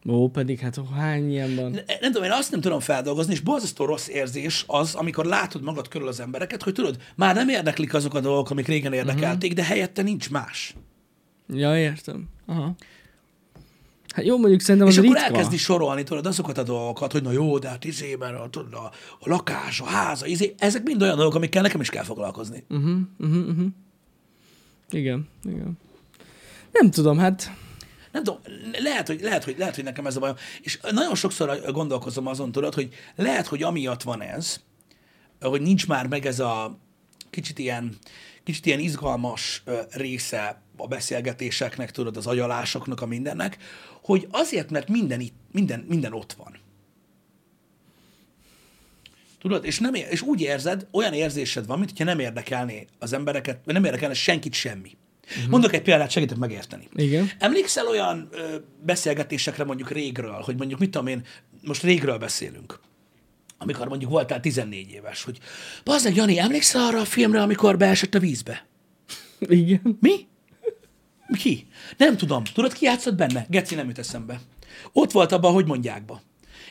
[0.07, 1.71] Ó, pedig hát hány ilyen van.
[1.71, 5.61] Ne- Nem tudom, én azt nem tudom feldolgozni, és borzasztó rossz érzés az, amikor látod
[5.61, 9.51] magad körül az embereket, hogy tudod, már nem érdeklik azok a dolgok, amik régen érdekelték,
[9.51, 9.65] uh-huh.
[9.65, 10.75] de helyette nincs más.
[11.53, 12.29] Ja, értem.
[12.45, 12.75] Aha.
[14.13, 15.33] Hát jó, mondjuk szerintem És az akkor ritka.
[15.33, 18.91] elkezdi sorolni, tudod, azokat a dolgokat, hogy na jó, de hát izében, a, tudod, a,
[19.19, 22.63] a lakás, a háza, izé, ezek mind olyan dolgok, amikkel nekem is kell foglalkozni.
[22.69, 23.67] Uh-huh, uh-huh, uh-huh.
[24.89, 25.77] Igen, igen.
[26.71, 27.51] Nem tudom, hát
[28.17, 28.41] Nem tudom,
[28.83, 30.35] lehet hogy, lehet, hogy, lehet, hogy nekem ez a bajom.
[30.61, 34.59] És nagyon sokszor gondolkozom azon, tudod, hogy lehet, hogy amiatt van ez,
[35.41, 36.79] hogy nincs már meg ez a
[37.29, 37.97] kicsit ilyen,
[38.43, 43.57] kicsit ilyen izgalmas része a beszélgetéseknek, tudod, az agyalásoknak, a mindennek,
[44.03, 46.59] hogy azért, mert minden, itt, minden, minden ott van.
[49.39, 53.83] Tudod, és, nem, és úgy érzed, olyan érzésed van, mintha nem érdekelné az embereket, nem
[53.83, 54.97] érdekelne senkit semmi.
[55.29, 55.49] Uh-huh.
[55.49, 56.87] Mondok egy példát, segítek megérteni.
[56.95, 57.31] igen.
[57.39, 58.55] Emlékszel olyan ö,
[58.85, 61.21] beszélgetésekre mondjuk régről, hogy mondjuk mit tudom én,
[61.63, 62.79] most régről beszélünk,
[63.57, 65.37] amikor mondjuk voltál 14 éves, hogy
[65.83, 68.65] bazdmeg, Jani, emlékszel arra a filmre, amikor beesett a vízbe?
[69.39, 69.97] Igen.
[70.01, 70.27] Mi?
[71.37, 71.67] Ki?
[71.97, 72.43] Nem tudom.
[72.43, 73.45] Tudod, ki játszott benne?
[73.49, 74.41] Geci nem jut eszembe.
[74.91, 76.21] Ott volt abban, hogy mondják ba.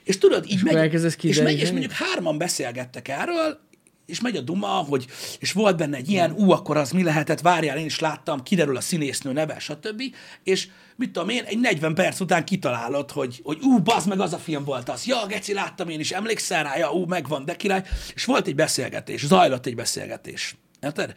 [0.05, 0.93] És tudod, így akkor megy,
[1.23, 3.61] és, megy, és mondjuk hárman beszélgettek erről,
[4.07, 5.07] és megy a duma, hogy,
[5.39, 8.77] és volt benne egy ilyen, ú, akkor az mi lehetett, várjál, én is láttam, kiderül
[8.77, 10.03] a színésznő neve, stb.
[10.43, 14.33] És mit tudom én, egy 40 perc után kitalálod, hogy, hogy ú, bazd meg, az
[14.33, 15.07] a film volt az.
[15.07, 17.85] Ja, geci, láttam én is, emlékszel rá, ja, ú, megvan, de király.
[18.15, 20.57] És volt egy beszélgetés, zajlott egy beszélgetés.
[20.81, 21.13] Érted?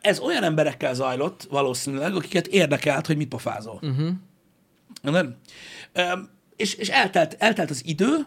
[0.00, 3.78] Ez olyan emberekkel zajlott valószínűleg, akiket érdekelt, hogy mit pofázol.
[3.82, 4.10] Uh-huh.
[5.02, 5.36] Nem?
[6.56, 8.26] És, és eltelt, eltelt az idő,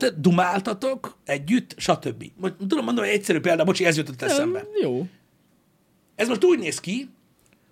[0.00, 2.24] Hát dumáltatok együtt, stb.
[2.36, 4.64] Most tudom mondani egy egyszerű példa, bocsi, ez jutott eszembe.
[4.82, 5.06] Jó.
[6.14, 7.08] Ez most úgy néz ki,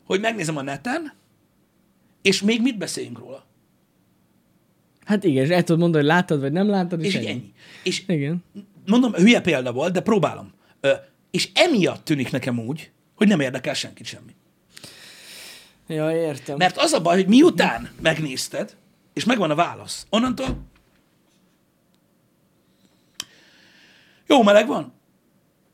[0.04, 1.12] hogy megnézem a neten,
[2.22, 3.44] és még mit beszéljünk róla.
[5.04, 7.28] Hát igen, és el tudod mondani, hogy láttad, vagy nem láttad, és, És ennyi.
[7.28, 7.52] ennyi.
[7.82, 8.44] És Igen.
[8.86, 10.52] mondom, hülye példa volt, de próbálom.
[10.80, 10.92] Ö,
[11.30, 14.34] és emiatt tűnik nekem úgy, hogy nem érdekel senkit semmi.
[15.86, 16.56] Ja, értem.
[16.56, 18.76] Mert az a baj, hogy miután megnézted,
[19.12, 20.68] és megvan a válasz, onnantól
[24.30, 24.92] jó meleg van.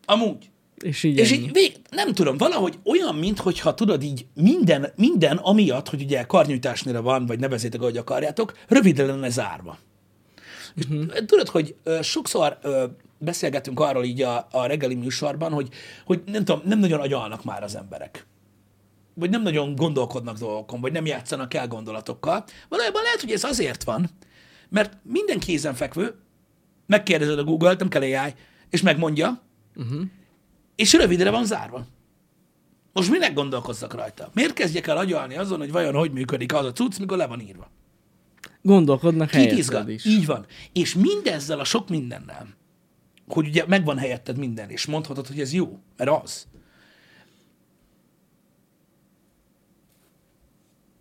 [0.04, 0.50] Amúgy.
[0.76, 5.88] És így És így vég, nem tudom, valahogy olyan, mintha tudod így minden, minden amiatt,
[5.88, 9.78] hogy ugye karnyújtásnál van, vagy nevezétek, ahogy akarjátok, rövidre lenne zárva.
[10.74, 11.10] És Mhm.
[11.26, 12.58] tudod, hogy sokszor
[13.18, 15.68] beszélgetünk arról így a, a reggeli műsorban, hogy,
[16.04, 18.26] hogy nem tudom, nem nagyon agyalnak már az emberek.
[19.14, 22.44] Vagy nem nagyon gondolkodnak dolgokon, vagy nem játszanak el gondolatokkal.
[22.68, 24.10] Valójában lehet, hogy ez azért van,
[24.68, 26.14] mert minden kézenfekvő,
[26.86, 28.34] megkérdezed a Google-t, nem kell AI,
[28.70, 29.42] és megmondja,
[30.76, 31.86] és rövidre van zárva.
[32.92, 34.30] Most minek gondolkozzak rajta?
[34.34, 37.40] Miért kezdjek el agyalni azon, hogy vajon hogy működik az a cucc, mikor le van
[37.40, 37.70] írva?
[38.62, 40.04] Gondolkodnak helyetted is.
[40.04, 40.46] Így van.
[40.72, 42.46] És mindezzel a sok mindennel,
[43.28, 46.46] hogy ugye megvan helyetted minden, és mondhatod, hogy ez jó, mert az.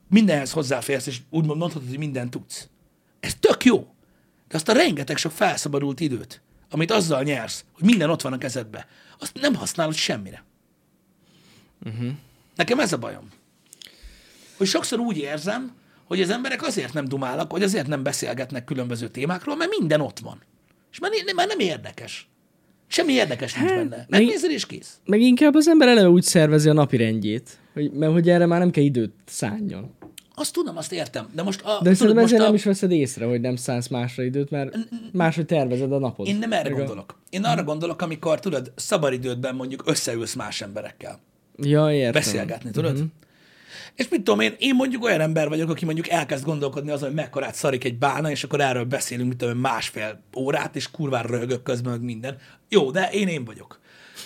[0.09, 2.69] Mindenhez hozzáférsz, és úgymond mondhatod, hogy mindent tudsz.
[3.19, 3.94] Ez tök jó.
[4.55, 8.87] Azt a rengeteg sok felszabadult időt, amit azzal nyersz, hogy minden ott van a kezedbe,
[9.19, 10.43] azt nem használod semmire.
[11.85, 12.09] Uh-huh.
[12.55, 13.29] Nekem ez a bajom.
[14.57, 15.71] Hogy sokszor úgy érzem,
[16.03, 20.19] hogy az emberek azért nem dumálnak, vagy azért nem beszélgetnek különböző témákról, mert minden ott
[20.19, 20.41] van.
[20.91, 22.27] És már, már nem érdekes.
[22.87, 23.95] Semmi érdekes nincs Hát, benne.
[23.97, 24.99] meg- Megnézed és kész.
[25.05, 28.59] Meg inkább az ember eleve úgy szervezi a napi rendjét, hogy, mert hogy erre már
[28.59, 29.95] nem kell időt szálljon.
[30.35, 31.29] Azt tudom, azt értem.
[31.33, 33.87] De most a, De tudod, most ezzel a, nem is veszed észre, hogy nem szánsz
[33.87, 34.77] másra időt, mert
[35.11, 36.27] máshogy tervezed a napod.
[36.27, 37.19] Én nem erre Meg gondolok.
[37.29, 41.19] Én arra gondolok, amikor, tudod, szabadidődben mondjuk összeülsz más emberekkel.
[41.57, 42.11] Ja, értem.
[42.11, 42.91] beszélgetni, tudod?
[42.91, 43.07] Uh-huh.
[43.95, 47.17] És mit tudom én, én mondjuk olyan ember vagyok, aki mondjuk elkezd gondolkodni azon, hogy
[47.17, 51.63] mekkorát szarik egy bána, és akkor erről beszélünk, mit tudom másfél órát, és kurvára röhögök
[51.63, 52.37] közben, meg minden.
[52.69, 53.79] Jó, de én én vagyok.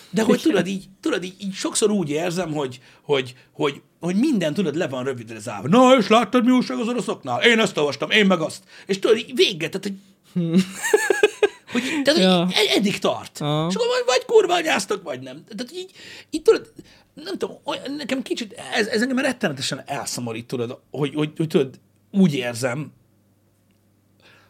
[0.10, 4.54] De hogy tudod így, tudod így, így sokszor úgy érzem, hogy, hogy, hogy, hogy minden,
[4.54, 5.68] tudod, le van rövidre zárva.
[5.68, 7.44] Na, és láttad, mi újság az oroszoknál?
[7.44, 8.64] Én ezt olvastam, én meg azt.
[8.86, 9.94] És tudod, így vége, tehát, hogy
[11.72, 12.46] hogy, tehát, Ja.
[12.46, 13.42] hogy ed- eddig tart.
[13.42, 13.68] Aha.
[13.70, 15.44] És akkor vagy, vagy kurva anyáztok, vagy nem.
[15.48, 15.92] Tehát így,
[16.30, 16.72] így tudod,
[17.14, 21.80] nem tudom, olyan, nekem kicsit, ez, ez engem rettenetesen elszomorít, tudod, hogy, hogy, hogy tudod,
[22.12, 22.92] úgy érzem,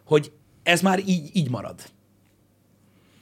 [0.05, 0.31] hogy
[0.63, 1.81] ez már így, így marad.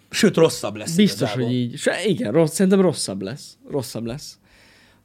[0.09, 0.95] Sőt, rosszabb lesz.
[0.95, 1.45] Biztos, igazából.
[1.45, 1.77] hogy így.
[1.77, 3.57] Se, igen, rossz, szerintem rosszabb lesz.
[3.69, 4.37] Rosszabb lesz.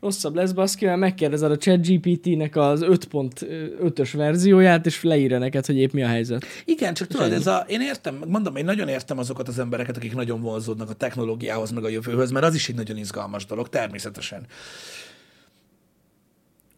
[0.03, 5.93] Rosszabb lesz, baszki, mert megkérdezed a ChatGPT-nek az 5.5-ös verzióját, és leírja neked, hogy épp
[5.93, 6.45] mi a helyzet.
[6.65, 10.15] Igen, csak tudod, ez a, én értem, mondom, én nagyon értem azokat az embereket, akik
[10.15, 14.47] nagyon vonzódnak a technológiához, meg a jövőhöz, mert az is egy nagyon izgalmas dolog, természetesen.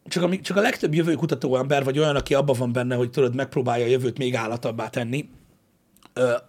[0.05, 3.35] Csak a, csak a legtöbb jövőkutató ember, vagy olyan, aki abban van benne, hogy tudod,
[3.35, 5.29] megpróbálja a jövőt még állatabbá tenni,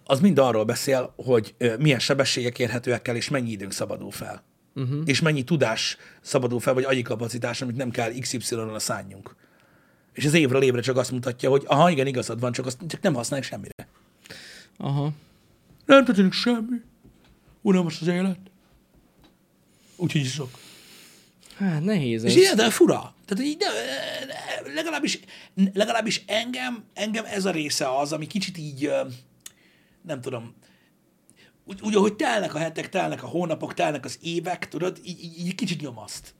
[0.04, 4.42] az mind arról beszél, hogy milyen sebességek érhetőek el, és mennyi időnk szabadul fel.
[4.76, 5.02] Uh-huh.
[5.04, 9.34] És mennyi tudás szabadul fel, vagy agyi kapacitás, amit nem kell XY-ra szálljunk.
[10.12, 13.00] És az évről évre csak azt mutatja, hogy aha, igen, igazad van, csak azt csak
[13.00, 13.88] nem használják semmire.
[14.76, 15.12] Aha.
[15.86, 16.80] Nem történik semmi.
[17.62, 18.38] Unalmas az élet.
[19.96, 20.58] Úgyhogy iszok.
[21.56, 22.30] Hát nehéz ez.
[22.30, 23.14] És ilyen, de fura.
[23.24, 23.66] Tehát így, de,
[24.74, 25.20] legalábbis,
[25.72, 28.90] legalábbis engem, engem ez a része az, ami kicsit így,
[30.02, 30.54] nem tudom,
[31.66, 35.46] úgy, úgy ahogy telnek a hetek, telnek a hónapok, telnek az évek, tudod, így, így,
[35.46, 36.34] így kicsit nyomaszt.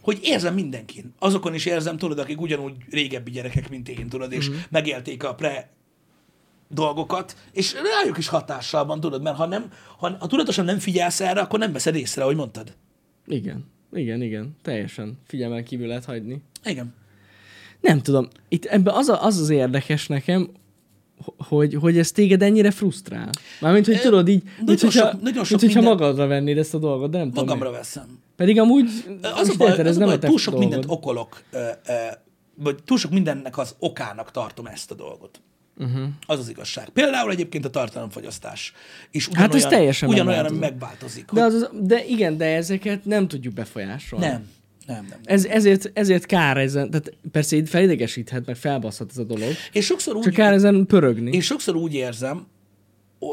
[0.00, 1.14] Hogy érzem mindenkin.
[1.18, 4.58] Azokon is érzem, tudod, akik ugyanúgy régebbi gyerekek, mint én, tudod, és mm-hmm.
[4.70, 5.70] megélték a pre
[6.68, 11.20] dolgokat, és rájuk is hatással van, tudod, mert ha, nem, ha, ha tudatosan nem figyelsz
[11.20, 12.76] erre, akkor nem veszed észre, ahogy mondtad.
[13.26, 13.64] Igen.
[13.92, 14.56] Igen, igen.
[14.62, 16.42] Teljesen figyelmen kívül lehet hagyni.
[16.64, 16.94] Igen.
[17.80, 18.28] Nem tudom.
[18.48, 20.50] Itt ebben az, a, az az érdekes nekem,
[21.38, 23.30] hogy, hogy ez téged ennyire frusztrál.
[23.60, 26.74] Mármint, hogy tudod így, nagyon mint, hogyha, sok- nagyon sok mint, minden- magadra vennéd ezt
[26.74, 27.44] a dolgot, nem tudom.
[27.44, 27.84] Magamra miért.
[27.84, 28.18] veszem.
[28.36, 28.88] Pedig amúgy,
[29.22, 30.70] Az a baj, érted, az ez a nem baj a túl sok dolgod.
[30.70, 31.42] mindent okolok,
[32.54, 35.40] vagy túl sok mindennek az okának tartom ezt a dolgot.
[35.80, 36.02] Uh-huh.
[36.26, 36.88] Az az igazság.
[36.88, 38.72] Például egyébként a tartalomfogyasztás
[39.10, 41.24] is ugyanolyan, Hát ez teljesen ugyanolyan megváltozik.
[41.32, 44.26] De, hogy- az, az- de igen, de ezeket nem tudjuk befolyásolni.
[44.26, 44.48] Nem.
[44.88, 45.20] Nem, nem, nem.
[45.24, 49.84] Ez, ezért, ezért kár ezen, tehát persze így felidegesíthet, meg felbaszhat ez a dolog, És
[49.84, 51.32] sokszor úgy, csak kár ezen pörögni.
[51.32, 52.46] Én sokszor úgy érzem,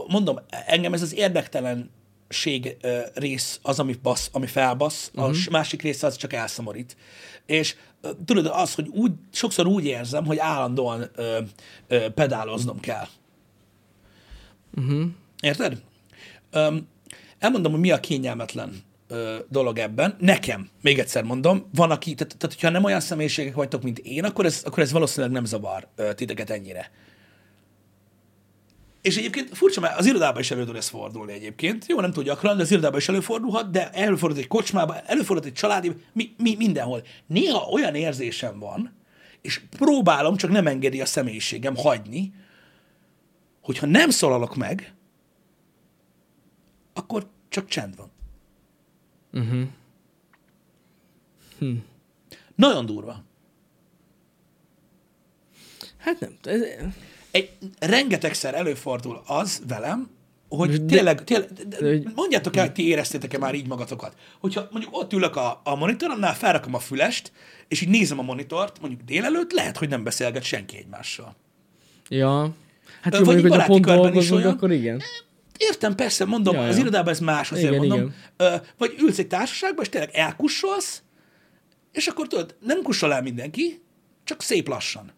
[0.07, 2.75] mondom, engem ez az érdektelenség
[3.13, 5.29] rész az, ami basz, ami felbasz, a Mhm.
[5.29, 5.51] uh-huh.
[5.51, 6.95] másik része az csak elszomorít.
[7.45, 7.75] És
[8.25, 11.37] tudod, az, hogy úgy, sokszor úgy érzem, hogy állandóan ö,
[11.87, 13.07] ö, pedáloznom kell.
[14.77, 15.03] Uh-huh.
[15.41, 15.81] Érted?
[16.51, 16.87] Öm,
[17.39, 18.73] elmondom, hogy mi a kényelmetlen
[19.49, 20.15] dolog ebben.
[20.19, 24.23] Nekem, még egyszer mondom, van, aki, tehát, tehát hogyha nem olyan személyiségek vagytok, mint én,
[24.23, 26.91] akkor ez, akkor ez valószínűleg nem zavar ö, titeket ennyire.
[29.01, 31.85] És egyébként furcsa, mert az irodában is elő tud ez fordulni egyébként.
[31.87, 35.53] Jó, nem túl gyakran, de az irodában is előfordulhat, de előfordul egy kocsmába, előfordul egy
[35.53, 37.03] családi, mi, mi, mindenhol.
[37.27, 38.95] Néha olyan érzésem van,
[39.41, 42.33] és próbálom, csak nem engedi a személyiségem hagyni,
[43.61, 44.93] hogyha nem szólalok meg,
[46.93, 48.11] akkor csak csend van.
[49.35, 49.61] Uh-huh.
[51.59, 51.71] Hm.
[52.55, 53.23] Nagyon durva.
[55.97, 56.61] Hát nem, ez,
[57.31, 60.09] Egy, rengetegszer előfordul az velem,
[60.49, 64.15] hogy De- tényleg, tényleg de- mondjátok el, hogy ti éreztétek-e már így magatokat.
[64.39, 67.31] Hogyha mondjuk ott ülök a, a monitoromnál, felrakom a fülest,
[67.67, 71.35] és így nézem a monitort, mondjuk délelőtt, lehet, hogy nem beszélget senki egymással.
[72.09, 72.53] ja.
[73.01, 74.53] Hát jó, vagy mondjuk, hogy a pont is dolgozunk, olyan.
[74.53, 75.01] akkor igen.
[75.57, 76.71] Értem, persze, mondom, Ja, ja, ja.
[76.73, 78.13] az irodában ez más, azért Igen, mondom.
[78.37, 78.61] igen.
[78.77, 81.01] Vagy ülsz egy társaságban, és tényleg elkussolsz,
[81.91, 83.81] és akkor tudod, nem kussol el mindenki,
[84.23, 85.13] csak szép lassan.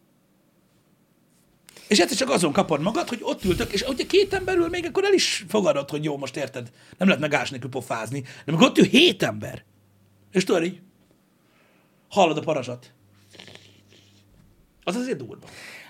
[1.87, 4.85] És egyszer csak azon kapod magad, hogy ott ültök, és hogyha két ember ül még,
[4.85, 8.21] akkor el is fogadod, hogy jó, most érted, nem lehet megás nélkül pofázni.
[8.21, 9.63] De amikor ott ül hét ember,
[10.31, 10.81] és tudod így,
[12.09, 12.91] hallod a parazsat.
[14.83, 15.47] Az azért durva.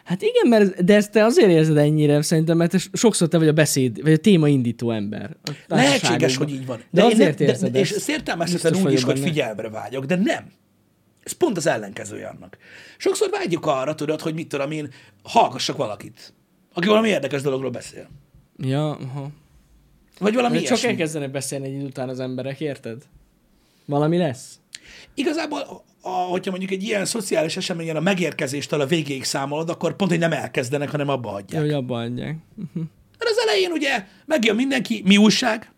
[0.07, 3.47] Hát igen, mert de ezt te azért érzed ennyire, szerintem, mert te sokszor te vagy
[3.47, 5.35] a beszéd, vagy a téma indító ember.
[5.67, 6.83] Lehetséges, hogy így van.
[6.89, 7.97] De, én azért nem- érzed de, És ezt.
[7.97, 9.25] ezt értelmezheted úgy is, hogy benne.
[9.25, 10.51] figyelemre vágyok, de nem.
[11.23, 12.57] Ez pont az ellenkezője annak.
[12.97, 14.89] Sokszor vágyjuk arra, tudod, hogy mit tudom én,
[15.23, 16.33] hallgassak valakit,
[16.73, 18.07] aki valami érdekes dologról beszél.
[18.57, 19.29] Ja, aha.
[20.19, 23.03] Vagy valami Mert csak elkezdenek beszélni egy idő után az emberek, érted?
[23.85, 24.59] Valami lesz.
[25.13, 30.11] Igazából, a, hogyha mondjuk egy ilyen szociális eseményen a megérkezéstől a végéig számolod, akkor pont,
[30.11, 31.61] hogy nem elkezdenek, hanem abba hagyják.
[31.61, 32.35] Hogy abba adják.
[33.17, 35.71] Mert az elején ugye megjön mindenki, mi újság?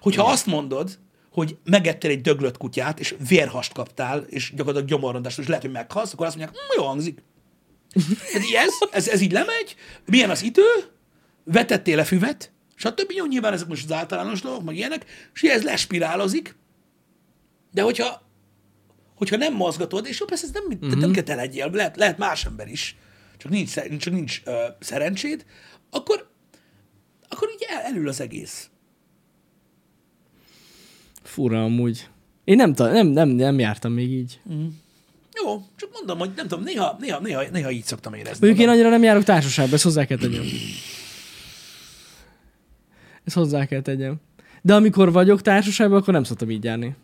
[0.00, 0.98] Hogyha azt mondod,
[1.32, 6.12] hogy megettél egy döglött kutyát, és vérhast kaptál, és gyakorlatilag gyomorrontást, és lehet, hogy meghalsz,
[6.12, 7.22] akkor azt mondják, "Hm, jó hangzik.
[8.32, 9.76] Tehát ez, ez, ez így lemegy,
[10.06, 10.62] milyen az idő,
[11.44, 13.10] vetettél-e füvet, stb.
[13.12, 15.04] Jó, nyilván ezek most az általános dolgok, meg ilyenek,
[15.34, 16.56] és ez lespirálozik,
[17.72, 18.22] de hogyha,
[19.16, 21.00] hogyha nem mozgatod, és jó, persze ez nem, uh-huh.
[21.00, 22.96] nem kell te legyél, lehet, lehet más ember is,
[23.36, 25.44] csak nincs, csak nincs uh, szerencséd,
[25.90, 26.30] akkor,
[27.28, 28.70] akkor így el, elül az egész.
[31.22, 32.08] Fura amúgy.
[32.44, 34.40] Én nem, nem, nem, nem jártam még így.
[35.44, 38.46] Jó, csak mondom, hogy nem tudom, néha, néha, néha, néha így szoktam érezni.
[38.46, 40.44] Mondjuk én annyira nem járok társaságba, ezt hozzá kell tegyem.
[43.24, 44.16] Ezt hozzá kell tegyem.
[44.62, 46.96] De amikor vagyok társaságban, akkor nem szoktam így járni.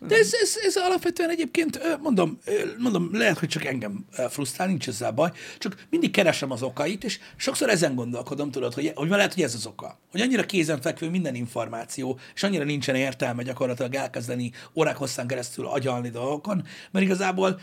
[0.00, 2.38] De ez, ez, ez alapvetően egyébként, mondom,
[2.78, 7.18] mondom, lehet, hogy csak engem frusztrál, nincs ezzel baj, csak mindig keresem az okait, és
[7.36, 9.98] sokszor ezen gondolkodom, tudod, hogy, hogy lehet, hogy ez az oka.
[10.10, 16.10] Hogy annyira kézenfekvő minden információ, és annyira nincsen értelme gyakorlatilag elkezdeni órák hosszán keresztül agyalni
[16.10, 17.60] dolgokon, mert igazából,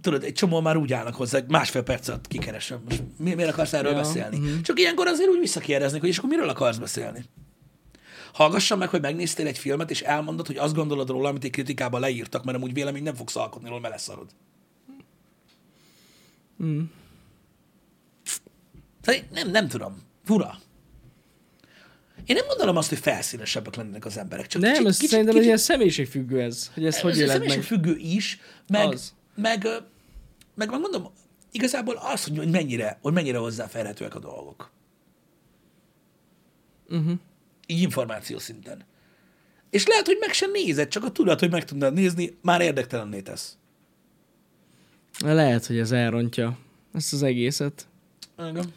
[0.00, 2.82] tudod, egy csomó már úgy állnak hozzá, másfél percet kikeresem.
[2.88, 4.36] Most mi- miért akarsz erről Ja, beszélni?
[4.36, 4.60] Uh-huh.
[4.60, 7.24] Csak ilyenkor azért úgy visszakérdeznek, hogy és akkor miről akarsz beszélni?
[8.36, 12.00] Hallgassam meg, hogy megnéztél egy filmet, és elmondod, hogy azt gondolod róla, amit egy kritikában
[12.00, 14.30] leírtak, mert amúgy vélemény nem fogsz alkotni róla, mert leszarod.
[16.62, 16.82] Mm.
[19.32, 20.02] Nem, nem tudom.
[20.24, 20.58] Fura.
[22.26, 24.46] Én nem gondolom azt, hogy felszínesebbek lennének az emberek.
[24.46, 27.46] Csak Nem, kicsit, ez kicsit, szerintem kicsit, ilyen személyiségfüggő ez, hogy ezt hogy ez éled
[27.46, 27.62] meg.
[27.62, 29.14] függő is, meg, Az.
[29.34, 29.76] meg, ö,
[30.54, 31.10] meg, meg mondom,
[31.52, 34.70] igazából az, hogy hogy mennyire, hogy mennyire hozzáférhetőek a dolgok.
[36.88, 37.18] Uh-huh.
[37.66, 38.84] Így információ szinten.
[39.70, 43.20] És lehet, hogy meg sem nézed, csak a tudat, hogy meg tudnád nézni, már érdektelenné
[43.20, 43.56] tesz.
[45.24, 46.58] Lehet, hogy ez elrontja
[46.92, 47.86] ezt az egészet.
[48.38, 48.72] Igen.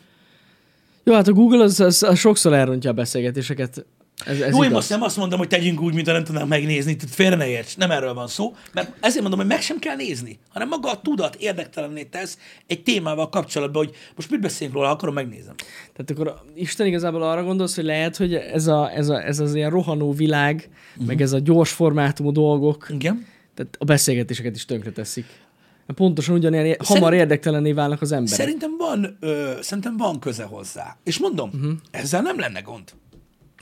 [1.04, 3.86] Jó, hát a Google az, az, az sokszor elrontja a beszélgetéseket.
[4.26, 6.96] Ez, ez Jó, én most nem azt mondom, hogy tegyünk úgy, mintha nem tudnánk megnézni,
[6.96, 9.96] tehát félre ne érts, nem erről van szó, mert ezért mondom, hogy meg sem kell
[9.96, 14.90] nézni, hanem maga a tudat érdektelenné tesz egy témával kapcsolatban, hogy most mit beszélünk róla,
[14.90, 15.56] akarom megnézem.
[15.94, 19.56] Tehát akkor Isten igazából arra gondolsz, hogy lehet, hogy ez, a, ez, a, ez az
[19.56, 21.08] ilyen rohanó világ, uh-huh.
[21.08, 23.26] meg ez a gyors formátumú dolgok, Igen.
[23.56, 25.26] tehát a beszélgetéseket is tönkre teszik.
[25.96, 26.86] Pontosan ugyanilyen Szerint...
[26.86, 28.40] hamar érdektelenné válnak az emberek.
[28.40, 30.98] Szerintem van, ö, szerintem van köze hozzá.
[31.04, 31.72] És mondom, uh-huh.
[31.92, 32.94] ezzel nem lenne gond.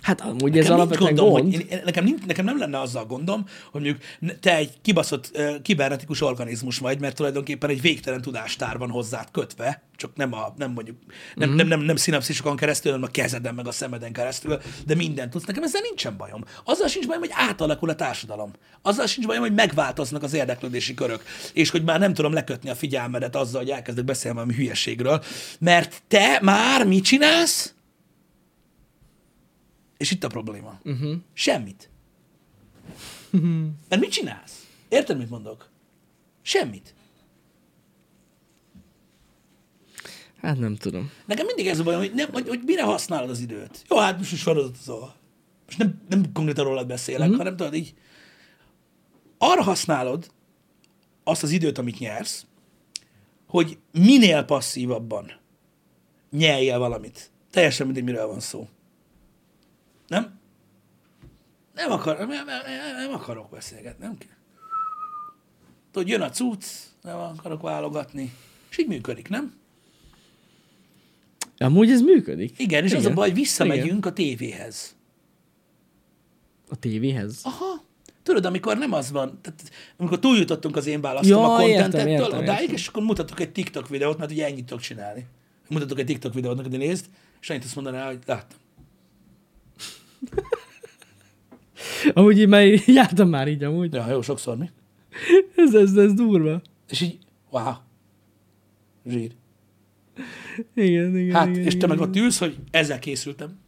[0.03, 1.55] Hát amúgy ez alapvetően gondom, gond.
[1.55, 4.01] Hogy én, nekem, nincs, nekem nem lenne azzal gondom, hogy mondjuk
[4.39, 9.81] te egy kibaszott uh, kibernetikus organizmus vagy, mert tulajdonképpen egy végtelen tudástár van hozzád kötve,
[9.95, 10.97] csak nem, a, nem mondjuk,
[11.35, 11.57] nem, mm-hmm.
[11.57, 15.45] nem, nem, nem szinapszisokon keresztül, hanem a kezeden, meg a szemeden keresztül, de mindent tudsz.
[15.45, 16.43] Nekem ezzel nincsen bajom.
[16.63, 18.51] Azzal sincs bajom, hogy átalakul a társadalom.
[18.81, 21.23] Azzal sincs bajom, hogy megváltoznak az érdeklődési körök,
[21.53, 25.23] és hogy már nem tudom lekötni a figyelmedet azzal, hogy elkezdek beszélni valami hülyeségről,
[25.59, 27.75] mert te már mit csinálsz?
[29.97, 30.79] És itt a probléma.
[30.83, 31.15] Uh-huh.
[31.33, 31.89] Semmit.
[33.89, 34.67] Mert mit csinálsz?
[34.89, 35.69] Érted, mit mondok?
[36.41, 36.95] Semmit.
[40.41, 41.11] Hát nem tudom.
[41.25, 43.85] Nekem mindig ez a bajom, hogy, nem, hogy, hogy mire használod az időt.
[43.89, 45.15] Jó, hát most is sorozat szóval.
[45.65, 47.37] Most nem, nem konkrétan rólad beszélek, uh-huh.
[47.37, 47.93] hanem tudod így,
[49.37, 50.31] arra használod
[51.23, 52.45] azt az időt, amit nyersz,
[53.47, 55.31] hogy minél passzívabban
[56.31, 57.31] nyelje valamit.
[57.51, 58.67] Teljesen mindegy, miről van szó.
[60.07, 60.39] Nem?
[61.73, 62.45] Nem, akar, nem,
[62.97, 64.35] nem, akarok beszélgetni, nem kell.
[65.91, 66.65] Tudod, jön a cucc,
[67.01, 68.33] nem akarok válogatni,
[68.69, 69.53] és így működik, nem?
[71.57, 72.59] Amúgy ez működik.
[72.59, 73.03] Igen, és Igen.
[73.03, 74.11] az a baj, visszamegyünk Igen.
[74.11, 74.95] a tévéhez.
[76.69, 77.39] A tévéhez?
[77.43, 77.85] Aha.
[78.23, 82.71] Tudod, amikor nem az van, tehát amikor túljutottunk az én választom ja, a kontentettől, odáig,
[82.71, 85.25] és akkor mutatok egy TikTok videót, mert ugye ennyit tudok csinálni.
[85.69, 87.05] Mutatok egy TikTok videót, neked nézd,
[87.41, 88.57] és annyit azt mondaná, hogy láttam.
[92.13, 93.93] amúgy én már jártam már így amúgy.
[93.93, 94.69] Ja, jó, sokszor mi?
[95.55, 96.61] ez, ez, ez durva.
[96.89, 97.17] És így,
[97.49, 97.73] wow,
[99.05, 99.31] zsír.
[100.75, 103.59] Igen, igen, Hát, igen, és te igen, meg ott ülsz, hogy ezzel készültem.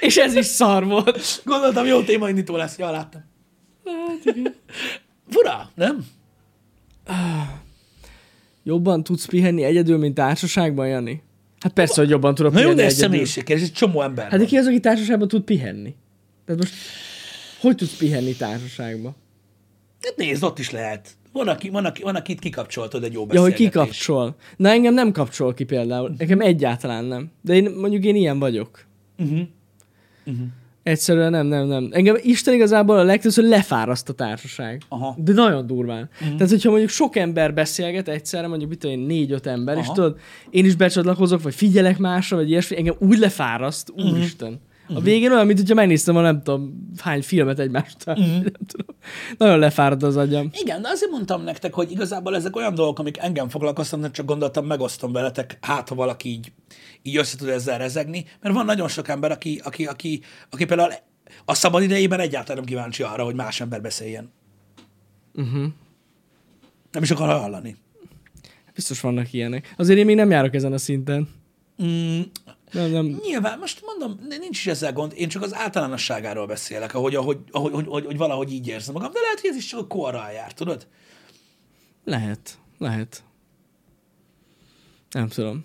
[0.00, 1.20] És ez is szar volt.
[1.44, 2.78] Gondoltam, jó témaindító lesz.
[2.78, 3.22] Ja, láttam.
[3.84, 4.54] Hát, igen.
[5.28, 6.06] Fura, nem?
[8.62, 11.22] Jobban tudsz pihenni egyedül, mint társaságban, Jani?
[11.62, 12.98] Hát persze, hogy jobban tudok Na jó, de ez egyedül.
[12.98, 14.30] személyiség, ez egy csomó ember.
[14.30, 15.94] Hát de ki az, aki társaságban tud pihenni?
[16.44, 16.74] Tehát most
[17.60, 19.14] hogy tudsz pihenni társaságban?
[20.02, 21.08] Hát nézd, ott is lehet.
[21.32, 24.36] Van, aki, van, aki, van akit kikapcsoltad egy jó Ja, hogy kikapcsol.
[24.56, 26.14] Na engem nem kapcsol ki például.
[26.18, 27.30] Nekem egyáltalán nem.
[27.40, 28.84] De én mondjuk én ilyen vagyok.
[29.18, 29.40] Uh-huh.
[30.24, 30.46] Uh-huh.
[30.82, 31.88] Egyszerűen nem, nem, nem.
[31.90, 34.82] Engem Isten igazából a legtöbbször lefáraszt a társaság.
[34.88, 35.16] Aha.
[35.18, 36.08] De nagyon durván.
[36.12, 36.36] Uh-huh.
[36.36, 39.84] Tehát, hogyha mondjuk sok ember beszélget egyszerre, mondjuk tudom én, négy-öt ember, Aha.
[39.84, 40.18] és tudod,
[40.50, 44.60] én is becsatlakozok, vagy figyelek másra, vagy ilyesmi, engem úgy lefáraszt, úristen.
[44.82, 44.96] Uh-huh.
[44.96, 48.14] A végén olyan, mint hogyha megnéztem a nem tudom hány filmet egymástól.
[48.14, 48.22] Mhm.
[48.22, 48.42] Uh-huh.
[48.42, 48.96] Nem tudom.
[49.36, 50.50] Nagyon lefárad az agyam.
[50.60, 54.66] Igen, de azért mondtam nektek, hogy igazából ezek olyan dolgok, amik engem foglalkoztatnak, csak gondoltam,
[54.66, 56.52] megosztom veletek, hát ha valaki így,
[57.02, 60.92] így össze tud ezzel rezegni, mert van nagyon sok ember, aki, aki, aki, aki például
[61.44, 64.32] a szabad idejében egyáltalán nem kíváncsi arra, hogy más ember beszéljen.
[65.34, 65.66] Uh-huh.
[66.90, 67.76] Nem is akar hallani.
[68.74, 69.74] Biztos vannak ilyenek.
[69.76, 71.28] Azért én még nem járok ezen a szinten.
[71.82, 72.20] Mm,
[72.72, 73.18] Nem, nem.
[73.22, 77.72] Nyilván, most mondom, nincs is ezzel gond, én csak az általánosságáról beszélek, ahogy, ahogy, ahogy,
[77.72, 80.30] ahogy, ahogy, hogy valahogy így érzem magam, de lehet, hogy ez is csak a korral
[80.30, 80.86] jár, tudod?
[82.04, 82.58] Lehet.
[82.78, 83.24] Lehet.
[85.10, 85.64] Nem tudom.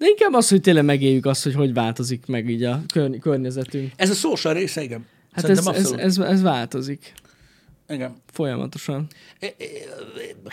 [0.00, 3.92] De inkább az, hogy tényleg megéljük azt, hogy hogy változik meg így a körny- környezetünk.
[3.96, 5.06] Ez a social része, igen.
[5.32, 7.12] Hát ez, ez, ez, ez változik.
[7.88, 8.16] Igen.
[8.32, 9.06] Folyamatosan.
[9.40, 9.54] E- e-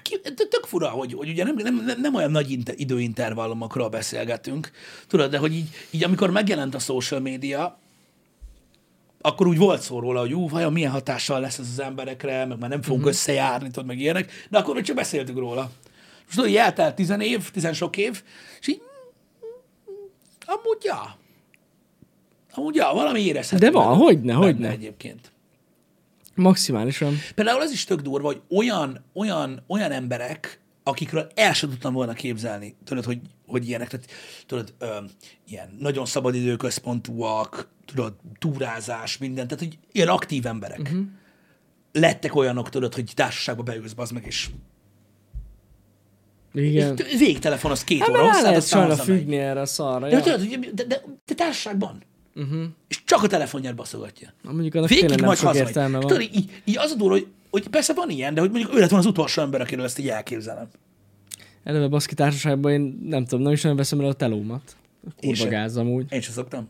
[0.02, 4.72] ki- Tök fura, hogy, hogy ugye nem, nem, nem, olyan nagy inter, időintervallumokról beszélgetünk,
[5.08, 7.80] tudod, de hogy így, így amikor megjelent a social media,
[9.22, 12.60] akkor úgy volt szó róla, hogy ú, vajon milyen hatással lesz ez az emberekre, meg
[12.60, 13.16] már nem fogunk uh-huh.
[13.16, 15.72] összejárni, tudod, meg ilyenek, de akkor még csak beszéltük róla.
[16.26, 18.24] Most tudod, eltelt tizen év, tizen sok év,
[18.60, 18.82] és így
[20.48, 21.18] amúgy ja.
[22.52, 23.66] Amúgy ja, valami érezhető.
[23.66, 24.70] De van, hogyne, hogyne.
[24.70, 25.32] egyébként.
[26.36, 27.14] Maximálisan.
[27.36, 32.14] Például az is tök durva, hogy olyan, olyan, olyan emberek, akikről el sem tudtam volna
[32.14, 34.12] képzelni, tudod, hogy, hogy ilyenek, tehát
[34.45, 34.98] tudod, ö,
[35.48, 40.80] ilyen nagyon szabadidőközpontúak, tudod, túrázás, minden, tehát hogy ilyen aktív emberek.
[40.80, 41.06] Uh-huh.
[41.91, 44.50] Lettek olyanok, tudod, hogy társaságba beülsz, bazd meg, és,
[46.54, 46.98] Igen.
[46.98, 50.10] és végtelefon az két Hát óra hosszát, lehet sajna függni erre a szarra.
[50.10, 50.38] De, Ja.
[50.74, 52.04] de, de, de társaságban.
[52.36, 52.64] Uh-huh.
[52.88, 54.34] És csak a telefonját baszogatja.
[54.41, 56.08] Na, Mondjuk annak Végig tényleg nem majd sok értelme van.
[56.08, 58.80] Tudod, így, így az a durva, hogy, hogy persze van ilyen, de hogy mondjuk ő
[58.80, 60.68] lett volna az utolsó ember, akiről ezt így elképzelem.
[61.64, 64.76] Eleve baszki társaságban én nem tudom, nem is nagyon veszem el a telómat.
[65.22, 66.06] Kurva gáz amúgy.
[66.10, 66.70] Én sem szoktam.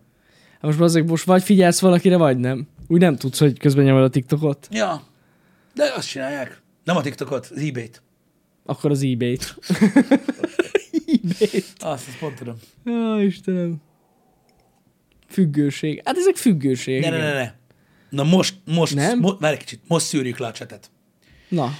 [0.51, 2.67] Hát most bazzeg, most vagy figyelsz valakire, vagy nem.
[2.87, 5.03] Úgy nem tudsz, hogy közben nyomod a TikTokot, Ja,
[5.73, 6.61] de azt csinálják.
[6.83, 8.01] Nem a TikTokot, az eBay-t.
[8.67, 9.55] Akkor az eBay-t.
[11.15, 11.73] eBay-t.
[11.77, 12.55] Azt, azt pont tudom.
[12.89, 13.75] Ó, Istenem.
[15.27, 16.01] Függőség.
[16.05, 17.01] Hát ezek függőség.
[17.01, 17.53] Ne, ne, ne, ne.
[18.09, 19.19] Na most, most, Nem?
[19.19, 20.91] Mo- várj egy kicsit, most szűrjük le a csetet.
[21.49, 21.73] Na,